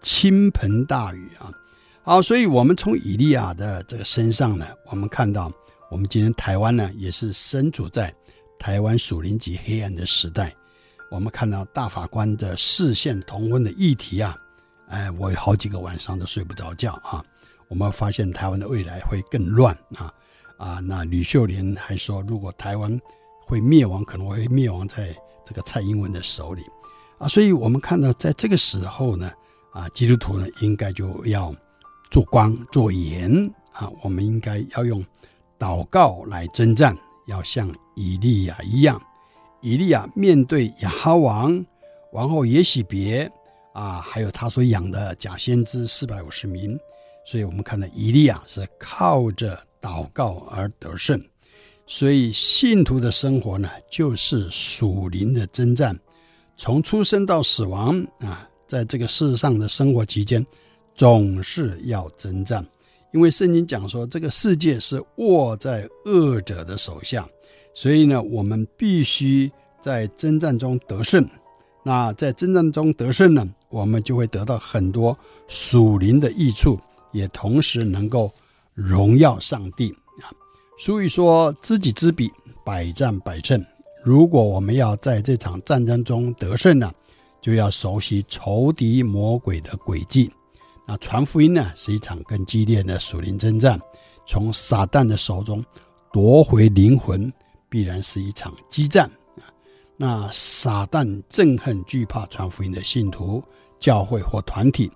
[0.03, 1.51] 倾盆大雨啊！
[2.03, 5.51] 好，所以我们从以利亚的这个身上呢，我们看到，
[5.90, 8.12] 我们今天台湾呢，也是身处在
[8.59, 10.55] 台湾属灵极黑暗的时代。
[11.11, 14.37] 我们看到大法官的释宪同婚的议题啊，
[14.88, 17.25] 哎，我有好几个晚上都睡不着觉啊。
[17.68, 20.12] 我们发现台湾的未来会更乱啊
[20.59, 20.81] 啊！
[20.81, 23.01] 那吕秀莲还说，如果台湾
[23.47, 26.62] 会灭亡，可能会灭亡在这个蔡英文的手里
[27.18, 27.29] 啊。
[27.29, 29.33] 所以我们看到，在这个时候呢，
[29.73, 31.55] 啊，基督徒呢，应该就要。
[32.11, 33.90] 做光做盐啊！
[34.01, 35.05] 我们应该要用
[35.59, 39.01] 祷告来征战，要像以利亚一样。
[39.61, 41.64] 以利亚面对亚哈王
[42.12, 43.31] 王后耶洗别
[43.73, 46.79] 啊，还有他所养的假先知四百五十名，
[47.27, 51.23] 所以我们看到以利亚是靠着祷告而得胜。
[51.87, 55.99] 所以信徒的生活呢，就是属灵的征战，
[56.57, 60.45] 从出生到死亡啊，在这个世上的生活期间。
[60.97, 62.64] 总是要征战，
[63.14, 67.24] 因为圣经讲说，这个世界是握在恶者的手下，
[67.72, 69.48] 所以呢，我们必须
[69.81, 71.24] 在征战中得胜。
[71.85, 76.77] 那在征战中得胜呢，我们就会得到很多属灵的益处，
[77.12, 78.33] 也同时能够
[78.74, 80.27] 荣耀上帝啊。
[80.77, 82.33] 所以说，知己知彼，
[82.64, 83.64] 百战百胜。
[84.03, 86.92] 如果我们要在这场战争中得胜呢，
[87.40, 90.33] 就要熟悉仇敌魔鬼的诡计。
[90.87, 93.81] 那传福音呢，是一场更激烈的属灵征战。
[94.27, 95.62] 从撒旦的手中
[96.12, 97.33] 夺回灵魂，
[97.68, 99.05] 必然是一场激战
[99.37, 99.44] 啊。
[99.97, 103.42] 那撒旦憎恨、惧怕传福音的信徒、
[103.79, 104.90] 教会或团体，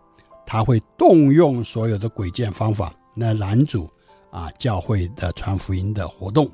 [0.46, 3.88] 他会动用所有的诡计方法来拦阻
[4.31, 6.51] 啊教会的传福音的活动。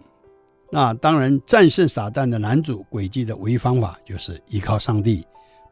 [0.70, 5.24] 那当然，战胜撒旦的拦阻诡计的唯一方法，就是依靠上帝，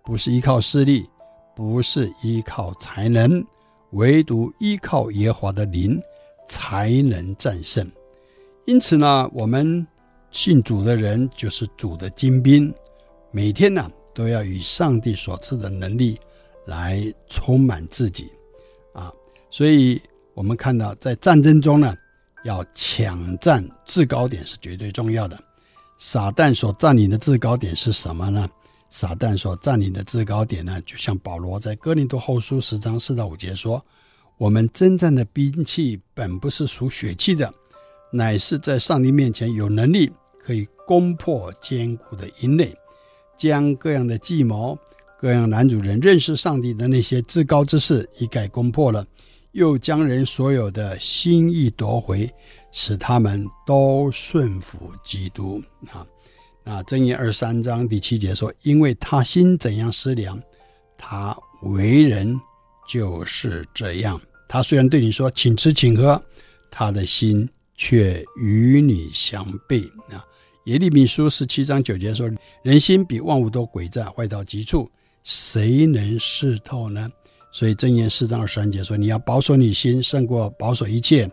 [0.05, 1.09] 不是依靠势力。
[1.54, 3.44] 不是依靠才能，
[3.90, 6.00] 唯独依靠耶和华的灵
[6.48, 7.86] 才能战胜。
[8.66, 9.86] 因此呢，我们
[10.30, 12.72] 信主的人就是主的精兵，
[13.30, 16.18] 每天呢都要以上帝所赐的能力
[16.66, 18.30] 来充满自己
[18.92, 19.12] 啊。
[19.50, 20.00] 所以，
[20.34, 21.94] 我们看到在战争中呢，
[22.44, 25.38] 要抢占制高点是绝对重要的。
[25.98, 28.48] 撒旦所占领的制高点是什么呢？
[28.92, 33.83] 撒旦所占领的制高点呢，就像保罗在哥林多后书十章四到五节说
[34.37, 37.50] ：“我们征战的兵器本不是属血气的，
[38.12, 42.76] 乃是在上帝面前有能力，可以攻破坚固的营垒，
[43.35, 44.78] 将各样的计谋、
[45.18, 49.07] 各样男主人认识上帝的那些至高之事一概攻破了，
[49.52, 52.31] 又将人所有的心意夺回，
[52.72, 56.07] 使他们都顺服基督。”啊。
[56.64, 60.40] 啊，箴言二十三章第七节说：“因为他心怎样思量，
[60.96, 62.38] 他为人
[62.88, 64.20] 就是这样。
[64.48, 66.22] 他虽然对你说，请吃，请喝，
[66.70, 70.25] 他的心却与你相悖啊。
[70.66, 72.31] 耶利米书十七章九节说
[72.62, 74.88] ：“人心比万物都诡诈，坏到极处，
[75.25, 77.11] 谁能识透呢？”
[77.51, 81.29] 所以箴言四章二十三节说：“你要保守你心，胜过保守一切，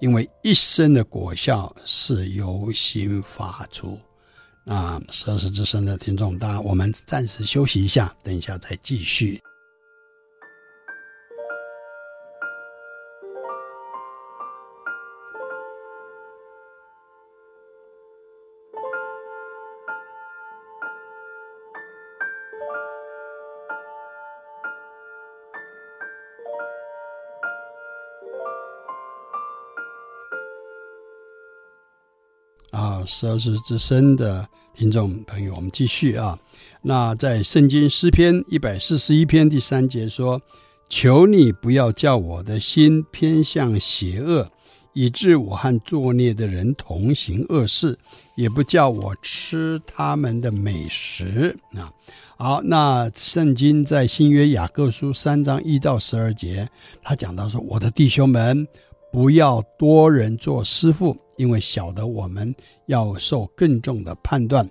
[0.00, 3.96] 因为一生的果效是由心发出。”
[4.64, 9.42] 啊，十二时之声的听众，大家我们暂时休息一下，等一下再继续。
[33.12, 36.38] 十二时之声的听众朋友，我们继续啊。
[36.80, 40.40] 那在圣经诗篇一百四十一篇第三节说
[40.88, 44.50] ：“求你不要叫我的心偏向邪恶，
[44.94, 47.98] 以致我和作孽的人同行恶事，
[48.34, 51.92] 也不叫我吃他们的美食。”啊，
[52.38, 56.66] 好，那圣经在新约雅各书三章一到十二节，
[57.02, 58.66] 他讲到说：“我的弟兄们。”
[59.12, 62.52] 不要多人做师傅，因为晓得我们
[62.86, 64.66] 要受更重的判断。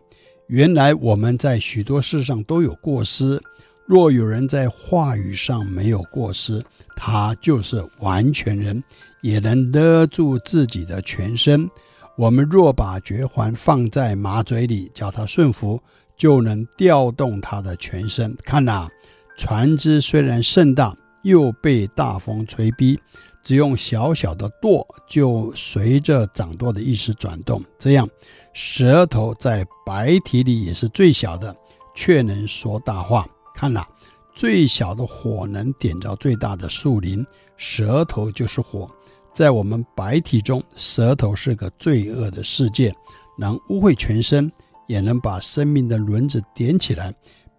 [0.47, 3.39] 原来我们在许多事上都有过失。
[3.86, 6.62] 若有人在话语上没有过失，
[6.95, 8.84] 他就是完全人，
[9.21, 11.69] 也能勒住自己的全身。
[12.17, 15.80] 我们若把绝环放在马嘴里，叫他顺服，
[16.17, 18.36] 就能调动他的全身。
[18.43, 18.89] 看哪，
[19.38, 22.99] 船只虽然盛大，又被大风吹逼。
[23.43, 27.63] 只用小小的舵，就随着掌舵的意思转动。
[27.80, 28.08] 这样，
[28.54, 31.56] 舌头在白体里也是最小的，
[31.95, 33.27] 却能说大话。
[33.56, 33.88] 看哪，
[34.34, 37.25] 最小的火能点着最大的树林，
[37.58, 38.89] 舌头就是火。
[39.34, 42.93] 在我们白体中，舌头是个罪恶的世界，
[43.38, 44.51] 能污秽全身，
[44.88, 47.13] 也能把生命的轮子点起来，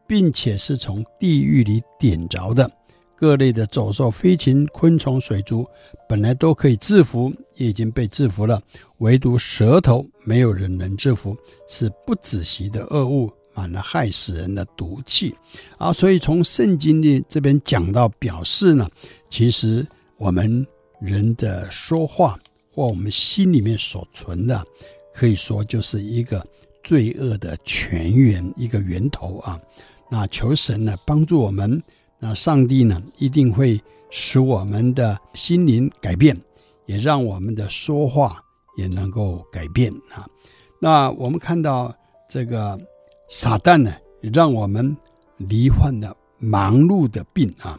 [0.06, 2.70] 并且是从地狱里点着的。
[3.22, 5.64] 各类的走兽、飞禽、昆虫、水族，
[6.08, 8.60] 本来都可以制服，也已经被制服了。
[8.98, 11.36] 唯独舌头，没有人能制服，
[11.68, 15.32] 是不止息的恶物，满了害死人的毒气。
[15.78, 18.90] 啊，所以从圣经的这边讲到，表示呢，
[19.30, 20.66] 其实我们
[21.00, 22.36] 人的说话
[22.74, 24.60] 或我们心里面所存的，
[25.14, 26.44] 可以说就是一个
[26.82, 29.60] 罪恶的泉源，一个源头啊。
[30.10, 31.80] 那求神呢，帮助我们。
[32.24, 36.40] 那上帝呢，一定会使我们的心灵改变，
[36.86, 38.40] 也让我们的说话
[38.76, 40.24] 也能够改变啊。
[40.78, 41.92] 那我们看到
[42.30, 42.78] 这个
[43.28, 43.92] 撒旦呢，
[44.32, 44.96] 让我们
[45.36, 47.76] 罹患了忙碌的病啊。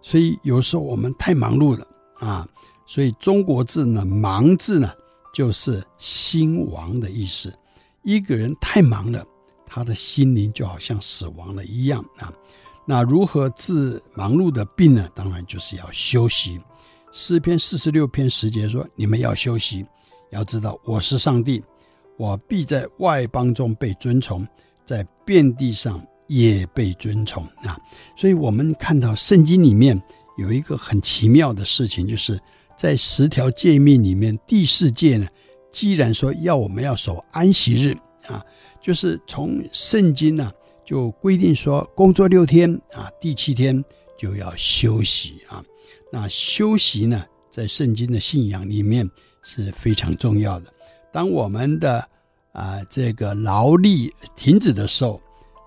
[0.00, 2.48] 所以有时候我们太忙碌了啊。
[2.86, 4.90] 所以中国字呢，忙字呢，
[5.34, 7.52] 就是心亡的意思。
[8.04, 9.22] 一个人太忙了，
[9.66, 12.32] 他的心灵就好像死亡了一样啊。
[12.84, 15.08] 那如何治忙碌的病呢？
[15.14, 16.60] 当然就是要休息。
[17.12, 19.86] 诗篇四十六篇十节说：“你们要休息，
[20.30, 21.62] 要知道我是上帝，
[22.16, 24.46] 我必在外邦中被尊崇，
[24.84, 27.78] 在遍地上也被尊崇。”啊，
[28.16, 30.02] 所以我们看到圣经里面
[30.36, 32.40] 有一个很奇妙的事情，就是
[32.76, 35.28] 在十条诫命里面第四诫呢，
[35.70, 38.44] 既然说要我们要守安息日啊，
[38.80, 40.50] 就是从圣经呢。
[40.84, 43.84] 就规定说，工作六天啊，第七天
[44.18, 45.64] 就要休息啊。
[46.10, 49.08] 那休息呢，在圣经的信仰里面
[49.42, 50.72] 是非常重要的。
[51.12, 52.06] 当我们的
[52.52, 55.20] 啊这个劳力停止的时候，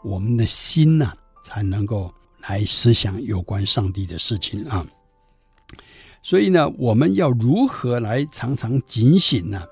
[0.03, 1.13] 我们的心呢
[1.43, 4.85] 才能够来思想有关上帝的事情啊。
[6.21, 9.63] 所以呢，我们要如何来常常警醒呢？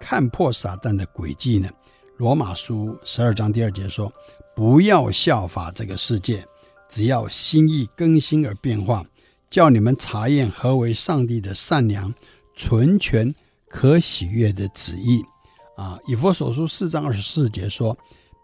[0.00, 1.70] 看破撒旦的诡计呢？
[2.16, 4.12] 罗马书十二章第二节说。
[4.58, 6.44] 不要效法这个世界，
[6.88, 9.06] 只要心意更新而变化，
[9.48, 12.12] 叫你们查验何为上帝的善良、
[12.56, 13.32] 纯全、
[13.68, 15.24] 可喜悦的旨意。
[15.76, 17.96] 啊，以弗所书四章二十四节说，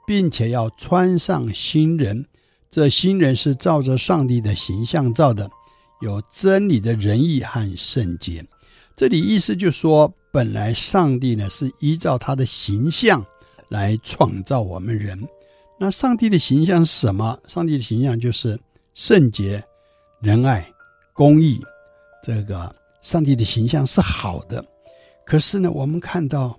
[0.07, 2.25] 并且要穿上新人，
[2.71, 5.51] 这新人是照着上帝的形象造的，
[6.01, 8.47] 有真理的仁义和圣洁。
[8.95, 13.27] 这里意思就说，本来上帝呢是依照他的形象
[13.69, 15.21] 来创造我们人。
[15.79, 17.39] 那上帝的形象是什么？
[17.47, 18.59] 上帝的形象就是
[18.95, 19.63] 圣洁、
[20.21, 20.67] 仁爱、
[21.13, 21.61] 公义。
[22.23, 24.65] 这个上帝的形象是好的，
[25.27, 26.59] 可是呢，我们看到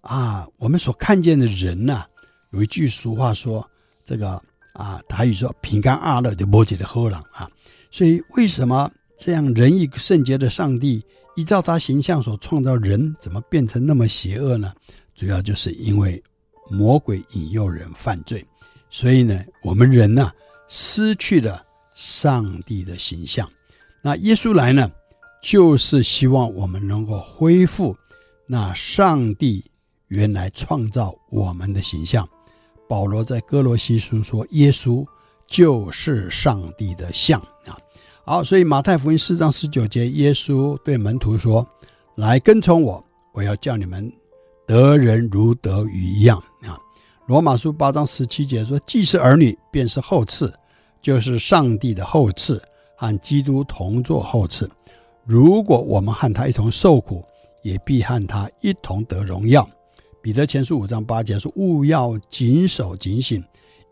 [0.00, 2.04] 啊，我们所看见的人呐、
[2.50, 3.64] 有一句俗话说
[4.04, 4.42] ：“这个
[4.72, 7.48] 啊，台语说‘平安阿乐’就摩羯的喝朗啊。”
[7.92, 11.04] 所以，为什么这样仁义圣洁的上帝
[11.36, 14.72] 依照他形象所创造人，怎么变成那么邪恶呢？
[15.14, 16.20] 主要就是因为
[16.70, 18.44] 魔鬼引诱人犯罪，
[18.90, 20.30] 所以呢，我们人呢、
[20.68, 21.62] 失去了
[21.94, 23.48] 上帝的形象。
[24.02, 24.90] 那耶稣来呢，
[25.42, 27.96] 就是希望我们能够恢复
[28.46, 29.64] 那上帝
[30.08, 32.28] 原来创造我们的形象。
[32.88, 35.04] 保罗在哥罗西书说：“耶稣
[35.46, 37.76] 就是上帝的像啊。”
[38.24, 41.66] 好，所以马太福音四章十九节，耶稣对门徒说
[42.16, 44.12] ：“来跟从我，我要叫你们
[44.66, 46.78] 得人如得鱼一样啊。”
[47.26, 50.52] 罗马书八章十七节说：“既是儿女，便是后嗣，
[51.02, 52.60] 就是上帝的后嗣，
[52.96, 54.68] 和基督同作后嗣。
[55.24, 57.24] 如果我们和他一同受苦，
[57.62, 59.68] 也必和他一同得荣耀。”
[60.22, 63.42] 彼得前书五章八节说：“务要谨守警醒，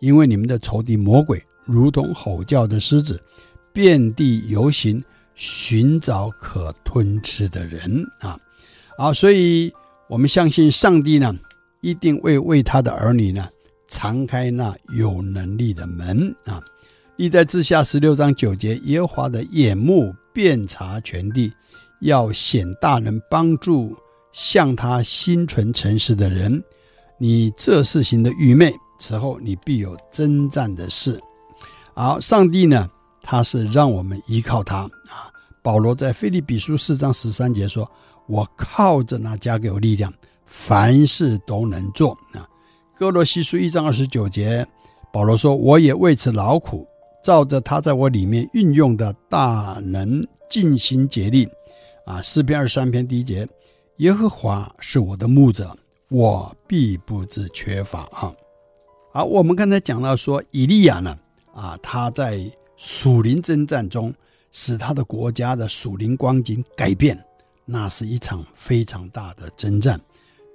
[0.01, 3.23] 因为你们的仇敌魔鬼如同吼叫的狮子。”
[3.73, 5.03] 遍地游行，
[5.35, 8.39] 寻找可吞吃的人啊！
[8.97, 9.73] 啊，所以
[10.09, 11.35] 我们相信上帝呢，
[11.81, 13.49] 一定会为他的儿女呢，
[13.89, 16.63] 敞开那有能力的门啊！
[17.17, 21.53] 历代志下十六章九节，耶和华的眼目遍察全地，
[22.01, 23.97] 要显大能帮助
[24.33, 26.63] 向他心存诚实的人。
[27.19, 31.21] 你这事行的愚昧，此后你必有征战的事。
[31.95, 32.91] 好，上帝呢？
[33.27, 35.33] 他是让我们依靠他啊！
[35.63, 37.91] 保罗在腓立比书四章十三节说
[38.27, 40.13] ：“我靠着那加给我力量，
[40.47, 42.49] 凡事都能做。”啊，
[42.97, 44.67] 哥罗西书一章二十九节，
[45.13, 46.87] 保罗说：“我也为此劳苦，
[47.23, 51.49] 照着他在我里面运用的大能，尽心竭力。”
[52.07, 53.49] 啊，诗篇二十三篇第一节
[53.99, 55.77] ：“耶和华是我的牧者，
[56.09, 58.35] 我必不致缺乏。”啊，
[59.13, 61.17] 好，我们刚才讲到说，以利亚呢，
[61.55, 62.41] 啊，他在
[62.77, 64.13] 属灵征战中，
[64.53, 67.19] 使他的国家的属灵光景改变，
[67.65, 70.01] 那是一场非常大的征战。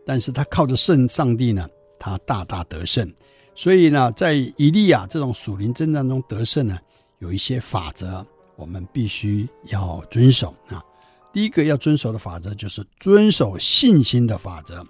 [0.05, 1.67] 但是他靠着圣上帝呢，
[1.99, 3.11] 他大大得胜。
[3.55, 6.77] 所以呢，在以利亚这种属灵征战中得胜呢，
[7.19, 10.83] 有一些法则我们必须要遵守啊。
[11.31, 14.85] 第一个要遵守的法则就是遵守信心的法则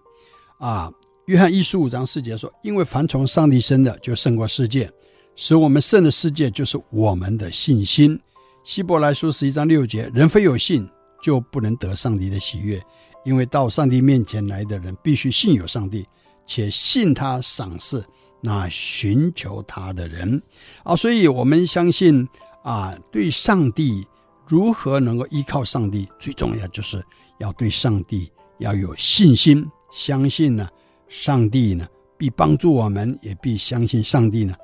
[0.58, 0.92] 啊。
[1.26, 4.90] 约翰一书五章四节说：“因为凡从上帝生的，就胜过世界。”
[5.36, 8.20] 使我们胜的世界，就是我们的信心。
[8.64, 10.86] 希伯来书十一章六节：人非有信，
[11.22, 12.82] 就不能得上帝的喜悦，
[13.24, 16.06] 因为到上帝面前来的人，必须信有上帝，
[16.46, 18.06] 且信他赏赐
[18.42, 20.42] 那寻求他的人。
[20.84, 22.28] 啊，所以我们相信
[22.64, 24.08] 啊，对上帝
[24.48, 27.04] 如何能够依靠上帝，最重要就是
[27.40, 30.68] 要对上帝要有信心，相信呢，
[31.08, 34.56] 上帝呢必帮助我们，也必相信上帝呢。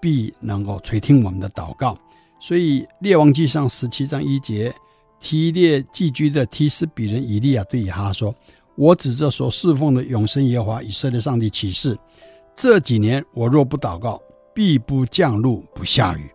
[0.00, 1.96] 必能够垂听我们的祷告，
[2.38, 4.70] 所以《列王记上》十七章一节，
[5.24, 8.32] 提列寄居的提斯比人以利亚对亚哈说
[8.76, 11.98] ：“我指着所侍奉的永生耶和华以色列上帝起誓，
[12.54, 14.20] 这几年我若不祷告，
[14.54, 16.30] 必不降露不下雨。”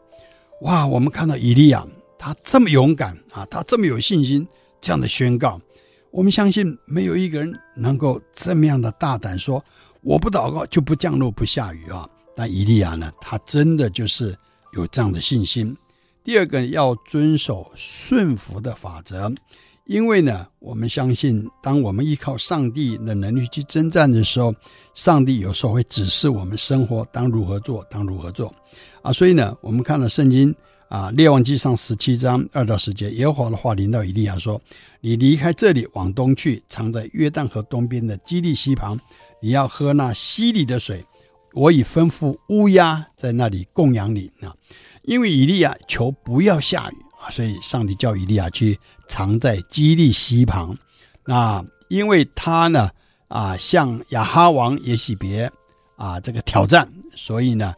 [0.66, 0.88] 哇！
[0.88, 1.86] 我们看到以利亚
[2.18, 4.46] 他这么勇敢啊，他这么有信心，
[4.82, 5.62] 这样的宣告，
[6.10, 9.64] 我们相信没有一个人能够这么样的大胆说
[10.02, 13.12] ：“我不祷告就不降露不下雨啊。”那以利亚呢？
[13.22, 14.36] 他真的就是
[14.74, 15.78] 有这样的信心。
[16.24, 19.34] 第二个要遵守顺服的法则，
[19.86, 24.54] 因为呢，我们相信，当我们依靠上帝的能力去征战的时候，
[24.94, 28.54] 上帝有时候会指示我们生活当如何做，当如何做
[29.02, 29.12] 啊。
[29.12, 30.54] 所以呢，我们看了圣经
[30.90, 34.62] 啊，《列王记上》十七章二到十节，耶和华的话临到以利亚说
[35.02, 39.00] ：“你离开这里，往东去，藏在约旦河东边的基利溪旁，
[39.42, 41.04] 你要喝那溪里的水。”
[41.54, 44.54] 我已吩咐乌鸦在那里供养你啊，
[45.04, 50.78] 因为以利亚求不要下雨啊，所以上帝叫以利亚去藏在基利溪旁。
[51.26, 52.90] 那因为他呢
[53.28, 55.52] 啊向亚哈王耶洗别
[55.96, 57.74] 啊这个挑战，所以呢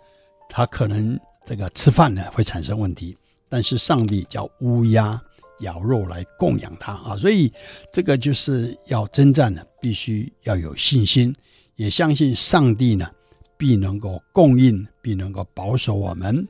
[0.49, 3.17] 他可能这个吃饭呢会产生问题。
[3.49, 5.21] 但是上帝叫乌鸦
[5.59, 7.51] 咬肉来供养他啊，所以
[7.91, 11.35] 这个就是要征战呢，必须要有信心，
[11.75, 13.09] 也相信上帝呢。
[13.57, 16.47] 必能够供应，必能够保守我们。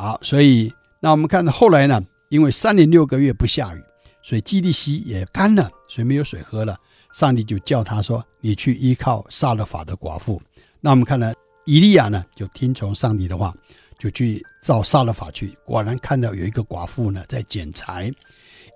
[0.00, 3.82] 好，所以那我们看到后来呢，因为三年六个月不下雨，
[4.22, 6.74] 所以基利溪也干了，所以没有水喝了。
[7.12, 10.40] 上帝就叫他说：“你去依靠撒勒法的寡妇。”
[10.80, 11.30] 那我们看到
[11.66, 13.54] 以利亚呢，就听从上帝的话，
[13.98, 15.54] 就去照撒勒法去。
[15.66, 18.10] 果然看到有一个寡妇呢在捡柴，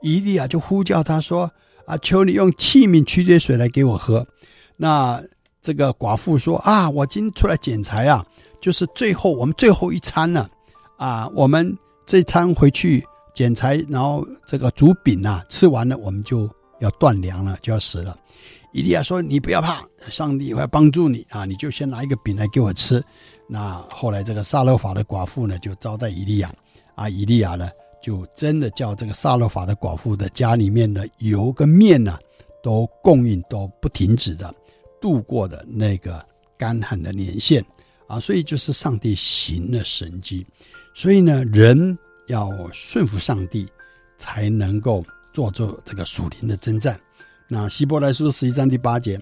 [0.02, 1.50] 以利亚就呼叫他说
[1.88, 4.26] ：“啊，求你用器皿取点水来给我喝。”
[4.76, 5.22] 那
[5.62, 8.22] 这个寡妇说：“啊，我今天出来捡柴啊，
[8.60, 10.50] 就是最后我们最后一餐了，
[10.96, 11.76] 啊我们
[12.06, 16.48] 这餐回去捡柴，然后这个煮饼啊，吃完了我们就
[16.80, 18.16] 要断粮了，就要死了。
[18.72, 21.44] 以利亚说：“你不要怕，上帝会帮助你啊！
[21.44, 23.00] 你就先拿一个饼来给我吃。”
[23.48, 26.52] 那后来这个撒勒法的寡妇呢，就招待以利亚
[26.96, 27.08] 啊。
[27.08, 27.70] 以利亚呢，
[28.02, 32.18] 就真的叫这个撒勒法的寡妇的家里面的油跟面呢，
[32.64, 34.52] 都供应都不停止的
[35.00, 36.24] 度过的那个
[36.58, 37.64] 干旱的年限
[38.08, 38.18] 啊。
[38.18, 40.44] 所以就是上帝行了神迹。
[40.94, 43.66] 所以呢，人要顺服上帝，
[44.16, 46.98] 才能够做做这个属灵的征战。
[47.48, 49.20] 那希伯来书十一章第八节，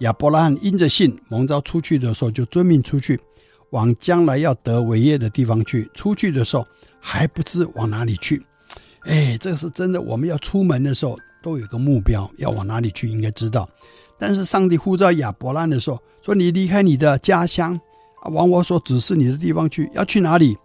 [0.00, 3.18] 亚伯拉罕因着信蒙召出去的时候，就遵命出去，
[3.70, 5.88] 往将来要得伟业的地方去。
[5.94, 6.66] 出去的时候
[7.00, 8.42] 还不知往哪里去。
[9.04, 10.02] 哎，这是真的。
[10.02, 13.68] 我们要出门的时候都有个目标，要往哪里去应该知道。
[14.18, 17.80] 但是上帝呼召亚伯拉罕的时候，说你离开你的家乡，
[18.24, 20.58] 往我所指示你的地方去，要去哪里？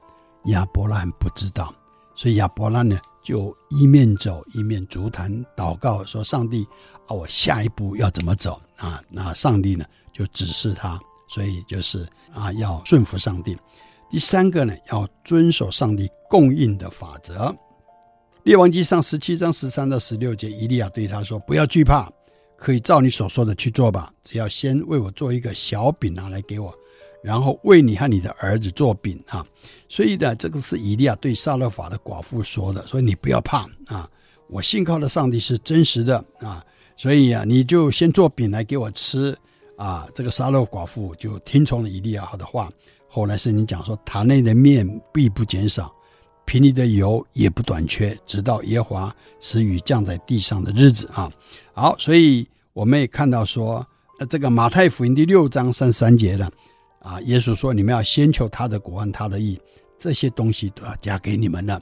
[0.46, 1.74] 亚伯拉罕不知道，
[2.16, 3.00] 所以亚伯拉罕呢？
[3.24, 6.66] 就一面走一面足坛祷告，说：“上帝
[7.08, 9.84] 啊，我下一步要怎么走啊？”那上帝呢
[10.14, 13.58] 就指示他，所以就是啊要顺服上帝。
[14.10, 17.54] 第三个呢，要遵守上帝供应的法则。
[18.44, 22.10] 列王纪上十七章十三到十六节，以利亚对他说：“不要惧怕，
[22.56, 26.74] 可以照你所说的去做吧，只要先为我做一个小饼拿来给我。”
[27.28, 29.46] 然后为你和你的儿子做饼啊，
[29.90, 34.10] 所以呢，这个是以利亚对撒勒法的寡妇说的，所以你不要怕啊，
[34.48, 36.64] 我信靠的上帝是真实的啊，
[36.96, 39.38] 所以啊，你就先做饼来给我吃
[39.76, 40.08] 啊。
[40.16, 42.72] 这个撒勒寡妇就听从了以利亚的话。
[43.10, 45.94] 后来圣经讲说，坛内的面必不减少，
[46.46, 51.30] 瓶里的油也不短缺，直到耶华使雨降在地上的日子啊。
[51.74, 53.86] 好，所以我们也看到说，
[54.18, 56.50] 呃，这个马太福音第六章三十三节的。
[57.08, 59.58] 啊，耶稣说：“你们要先求他的国和他的义，
[59.98, 61.82] 这些东西都要加给你们了。”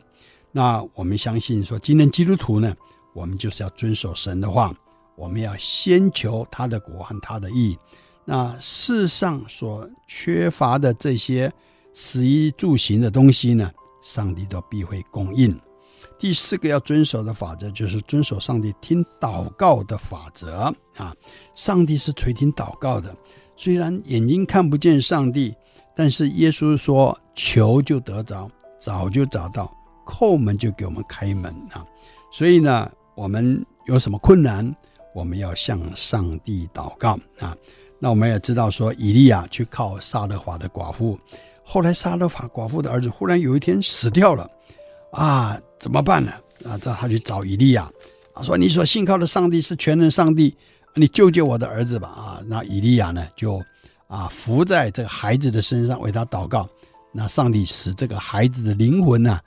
[0.53, 2.76] 那我们相信说，今天基督徒呢，
[3.11, 4.71] 我们就是要遵守神的话，
[5.15, 7.76] 我们要先求他的国和他的义。
[8.23, 11.51] 那世上所缺乏的这些
[11.93, 13.71] 食衣住行的东西呢，
[14.03, 15.59] 上帝都必会供应。
[16.19, 21.13] 第四个要遵守的法则，就是遵守上帝听祷告的法则啊。
[21.55, 23.15] 上帝是垂听祷告的。
[23.58, 25.56] 虽然眼睛看不见上帝，
[25.95, 28.49] 但是耶稣说：“求就得着，
[28.80, 29.74] 找就找到，
[30.06, 31.86] 叩门就给我们开门啊！”
[32.32, 34.76] 所以呢，我们有什么困难，
[35.14, 37.56] 我们要向上帝祷告啊。
[37.97, 41.18] 那我们也知道说，以利亚去靠撒勒法的寡妇，
[41.64, 44.49] 后来撒勒法寡妇的儿子忽然有一天死掉了，
[45.12, 46.34] 啊，怎么办呢？
[46.66, 47.89] 啊，这他去找以利亚，
[48.34, 50.53] 啊，说：“你所信靠的上帝是全能上帝。”
[50.98, 52.08] 你救救我的儿子吧！
[52.08, 53.62] 啊，那以利亚呢，就
[54.08, 56.68] 啊伏在这个孩子的身上为他祷告。
[57.12, 59.38] 那上帝使这个孩子的灵魂呢，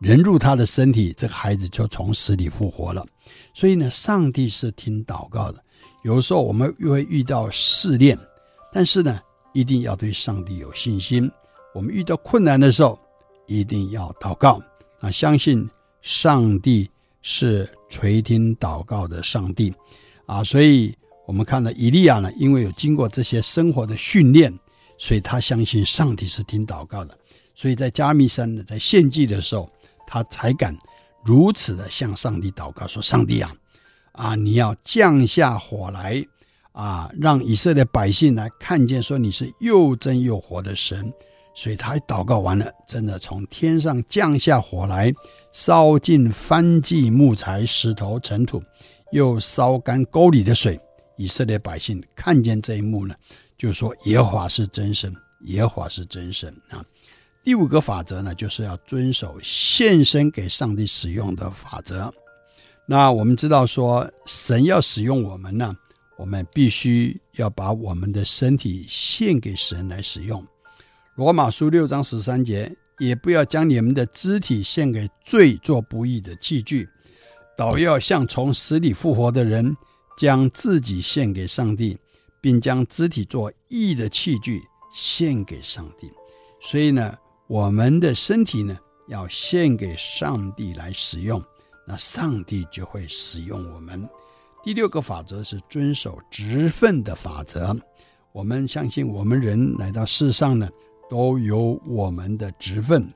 [0.00, 3.06] 人入他的身体，这个孩子就从死里复活了。
[3.54, 5.62] 所以呢，上帝是听祷告的。
[6.02, 8.18] 有时候我们会遇到试炼，
[8.72, 9.20] 但是呢，
[9.52, 11.30] 一定要对上帝有信心。
[11.72, 12.98] 我们遇到困难的时候，
[13.46, 14.60] 一定要祷告
[15.00, 15.68] 啊，相信
[16.02, 16.90] 上帝
[17.22, 19.72] 是垂听祷告的上帝。
[20.26, 20.94] 啊，所以
[21.26, 24.52] 我们看到以利亚呢，因为有经过这些生活的训练，
[24.98, 27.16] 所以他相信上帝是听祷告的，
[27.54, 29.68] 所以在加密山呢，在献祭的时候，
[30.06, 30.76] 他才敢
[31.24, 33.54] 如此的向上帝祷告，说：“上帝啊，
[34.12, 36.24] 啊，你要降下火来，
[36.72, 41.12] 啊，让以色列百姓来看见，说你是又真又活的神。”
[41.58, 45.10] 所以他祷告完了，真的从天上降下火来，
[45.52, 48.62] 烧尽燔祭木材、石头、尘土。
[49.10, 50.78] 又烧干沟里的水，
[51.16, 53.14] 以色列百姓看见这一幕呢，
[53.56, 56.84] 就说耶和华是真神，耶和华是真神啊。
[57.44, 62.12] 第五个法则呢，就是要遵守献身给上帝使用的法则。
[62.84, 65.74] 那我们知道说，神要使用我们呢，
[66.16, 70.44] 我们必须要把我们的身体献给神来使用。
[71.14, 76.88] 罗马书六章十三节，也不要将你们的肢体献给罪做不义的器具。
[77.56, 79.74] 倒要像从死里复活的人，
[80.18, 81.96] 将自己献给上帝，
[82.40, 86.10] 并将肢体做义的器具献给上帝。
[86.60, 88.78] 所以呢，我们的身体呢，
[89.08, 91.42] 要献给上帝来使用，
[91.86, 94.06] 那上帝就会使用我们。
[94.62, 97.74] 第六个法则是遵守职分的法则。
[98.32, 100.68] 我们相信，我们人来到世上呢，
[101.08, 103.08] 都有我们的职分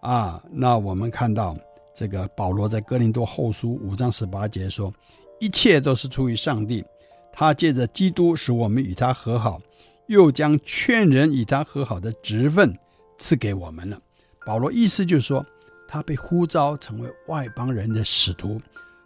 [0.00, 0.42] 啊。
[0.50, 1.56] 那我们看到。
[1.94, 4.92] 这个保罗在哥林多后书五章十八节说
[5.38, 6.84] ：“一切都是出于上帝，
[7.32, 9.60] 他借着基督使我们与他和好，
[10.08, 12.76] 又将劝人与他和好的职分
[13.16, 13.96] 赐给我们了。”
[14.44, 15.46] 保罗意思就是说，
[15.86, 18.60] 他被呼召成为外邦人的使徒，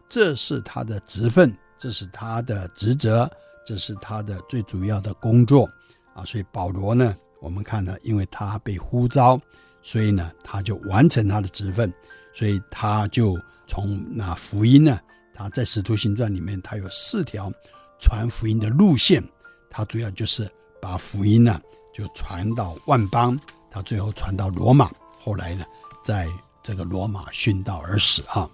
[0.08, 3.30] 这是他的职分，这是他的职责，
[3.66, 5.68] 这是他的最主要的工作
[6.14, 6.24] 啊。
[6.24, 9.38] 所以保罗呢，我们看呢，因为他被呼召，
[9.82, 11.92] 所以呢，他就完成他的职分，
[12.38, 13.36] 所以他就
[13.66, 14.96] 从那福音呢，
[15.34, 17.52] 他在使徒行传里面，他有四条
[17.98, 19.20] 传福音的路线，
[19.68, 20.48] 他主要就是
[20.80, 21.60] 把福音呢
[21.92, 23.36] 就传到万邦，
[23.72, 25.64] 他最后传到罗马，后来呢，
[26.04, 26.28] 在
[26.62, 28.48] 这个罗马殉道而死啊。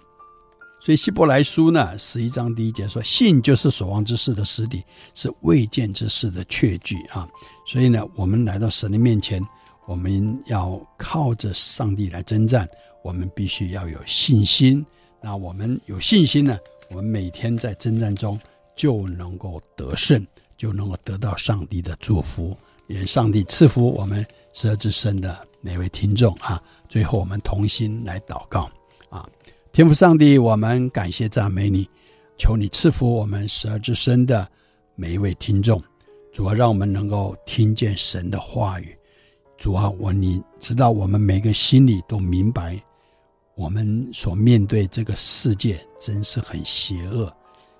[0.81, 4.83] 所以希伯来书呢，十一章第一节说：“信就是所望之事的实底，
[5.13, 7.29] 是未见之事的确据啊。”
[7.67, 9.43] 所以呢，我们来到神的面前，
[9.85, 12.67] 我们要靠着上帝来征战，
[13.05, 14.83] 我们必须要有信心。
[15.21, 16.57] 那我们有信心呢，
[16.89, 18.39] 我们每天在征战中
[18.75, 20.25] 就能够得胜，
[20.57, 22.57] 就能够得到上帝的祝福。
[22.87, 26.59] 愿上帝赐福我们十二之声的每位听众啊！
[26.89, 28.67] 最后，我们同心来祷告
[29.09, 29.23] 啊。
[29.71, 31.87] 天父上帝，我们感谢赞美你，
[32.39, 34.47] 求你赐福我们十二之声的
[34.95, 35.79] 每一位听众。
[36.33, 38.97] 主啊，让我们能够听见神的话语。
[39.59, 42.81] 主啊，我你知道我们每个心里都明白，
[43.55, 47.33] 我们所面对这个世界真是很邪恶。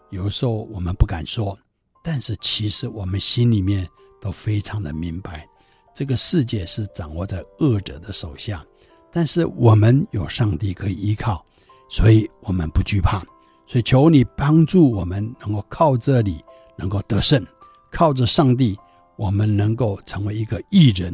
[0.10, 1.58] 有时候我们不敢说，
[2.04, 3.88] 但是其实我们心里面
[4.22, 5.48] 都非常的明白，
[5.94, 8.66] 这个世界是掌握在恶者的手下。
[9.12, 11.46] 但是我们有上帝可以依靠。
[11.88, 13.20] 所以我们不惧怕，
[13.68, 16.44] 所以求你帮助我们能够靠这里
[16.76, 17.46] 能够得胜，
[17.92, 18.76] 靠着上帝，
[19.18, 21.14] 我们能够成为一个义人；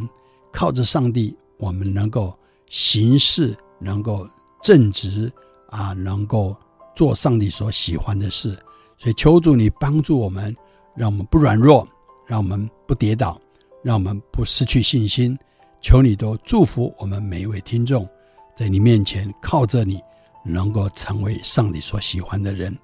[0.51, 2.34] 靠着上帝，我们能够
[2.70, 4.26] 行事能够
[4.62, 5.32] 正直
[5.68, 6.55] 啊，能够
[6.95, 8.57] 做上帝所喜欢的事。
[8.97, 10.55] 所以求主你帮助我们，
[10.95, 11.88] 让我们不软弱，
[12.28, 13.39] 让我们不跌倒，
[13.84, 15.38] 让我们不失去信心。
[15.82, 18.07] 求你都祝福我们每一位听众，
[18.55, 20.01] 在你面前靠着你。
[20.43, 22.76] 能够成为上帝所喜欢的人，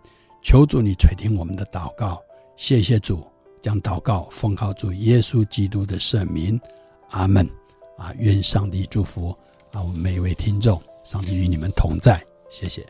[0.43, 2.21] 求主你垂听我们的祷告，
[2.55, 3.25] 谢谢主，
[3.59, 6.61] 将祷告奉靠主耶稣基督的圣名，
[7.09, 7.49] 阿门。
[7.97, 9.35] 啊，愿上帝祝福
[9.71, 12.85] 啊，我们每一位听众，上帝与你们同在，谢谢。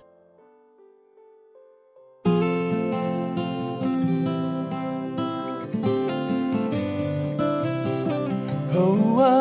[8.73, 9.37] 哦啊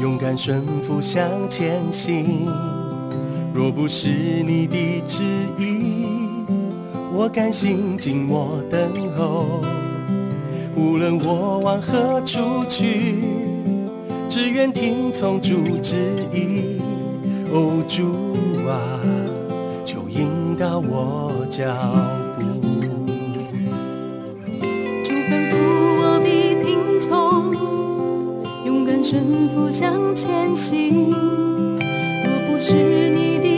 [0.00, 2.48] 勇敢顺服向前行，
[3.54, 5.22] 若不是你的旨
[5.58, 5.95] 意，
[7.18, 8.78] 我甘心静默等
[9.16, 9.64] 候。
[10.76, 13.24] 无论我往何处去，
[14.28, 15.96] 只愿听从主旨
[16.30, 16.78] 意。
[17.50, 18.76] 哦，主啊，
[19.82, 21.64] 求引导我脚
[22.38, 22.44] 步。
[25.02, 25.56] 主吩咐
[25.98, 27.56] 我必听从，
[28.66, 29.02] 勇敢。
[29.02, 32.74] 顺服向前行，若不是
[33.08, 33.55] 你的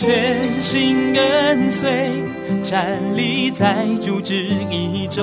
[0.00, 2.22] 全心跟随。
[2.62, 5.22] 站立在主旨意中，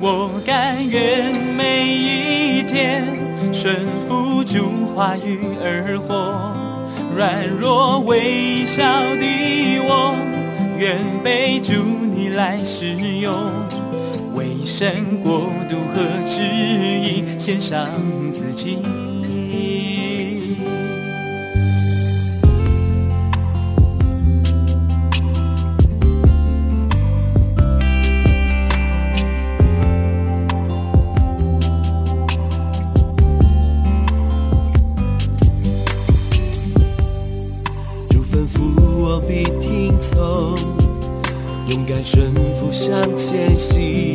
[0.00, 3.04] 我甘愿每一天
[3.52, 6.54] 顺服主话语而活。
[7.14, 10.14] 软弱微小的我，
[10.78, 11.74] 愿被主
[12.14, 13.34] 你来使用，
[14.34, 17.90] 为神国度和旨意献上
[18.32, 18.78] 自己。
[42.06, 44.14] 顺服向前行。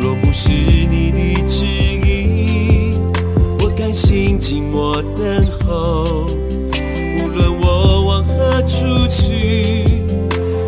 [0.00, 2.98] 若不是你的指引，
[3.60, 6.24] 我甘心寂寞等候。
[7.18, 9.84] 无论我往何处去，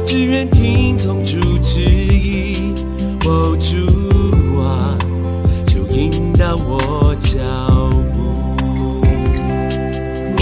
[0.05, 2.75] 只愿听从主指引。
[3.25, 4.99] 哦，主啊，
[5.65, 7.39] 就引导我脚
[8.13, 8.21] 步。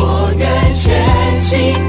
[0.01, 1.80] 我愿前行。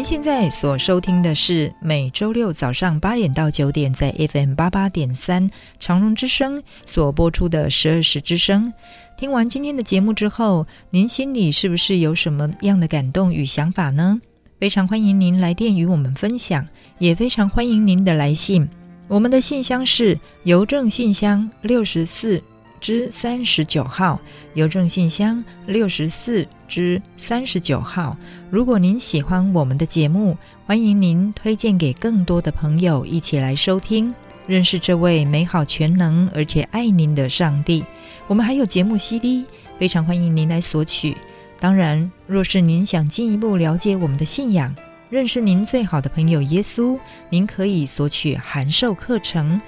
[0.00, 8.72] 您现在所收听的是每周六早上八点到九点在 FM 八八点三长荣之声所播出的十二时之声。
[9.18, 14.18] 听完今天的节目之后，您心里是不是有什么样的感动与想法呢？
[14.58, 16.66] 非常欢迎您来电与我们分享，
[16.98, 18.66] 也非常欢迎您的来信。
[19.06, 22.42] 我们的信箱是邮政信箱六十四
[22.80, 24.18] 之三十九号，
[24.54, 28.16] 邮政信箱六十四之三十九号。
[28.50, 34.12] 如果您喜欢我们的节目，欢迎您推荐给更多的朋友一起来收听，
[34.46, 37.84] 认识这位美好全能而且爱您的上帝。
[38.26, 39.44] 我们还有节目 CD，
[39.78, 41.16] 非常欢迎您来索取。
[41.58, 44.74] 当然，若是您想进一步了解我们的信仰，
[45.10, 49.60] 认识您最好的朋友耶稣，您可以索取函授课程。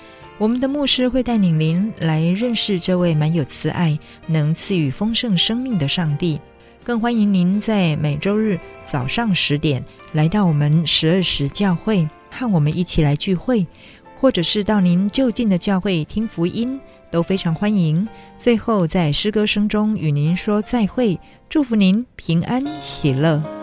[0.43, 6.41] 我们的牧师会带领您来认识这位满有慈爱、能赐予丰盛生命的上帝。
[6.83, 8.59] 更欢迎您在每周日
[8.91, 9.85] 早上十点
[10.15, 13.65] 来到我们十二时教会，和我们一起来聚会，
[14.19, 18.09] 或者是到您就近的教会听福音，都非常欢迎。
[18.41, 23.62] 最后，在诗歌声中与您说再会，祝福您平安喜乐。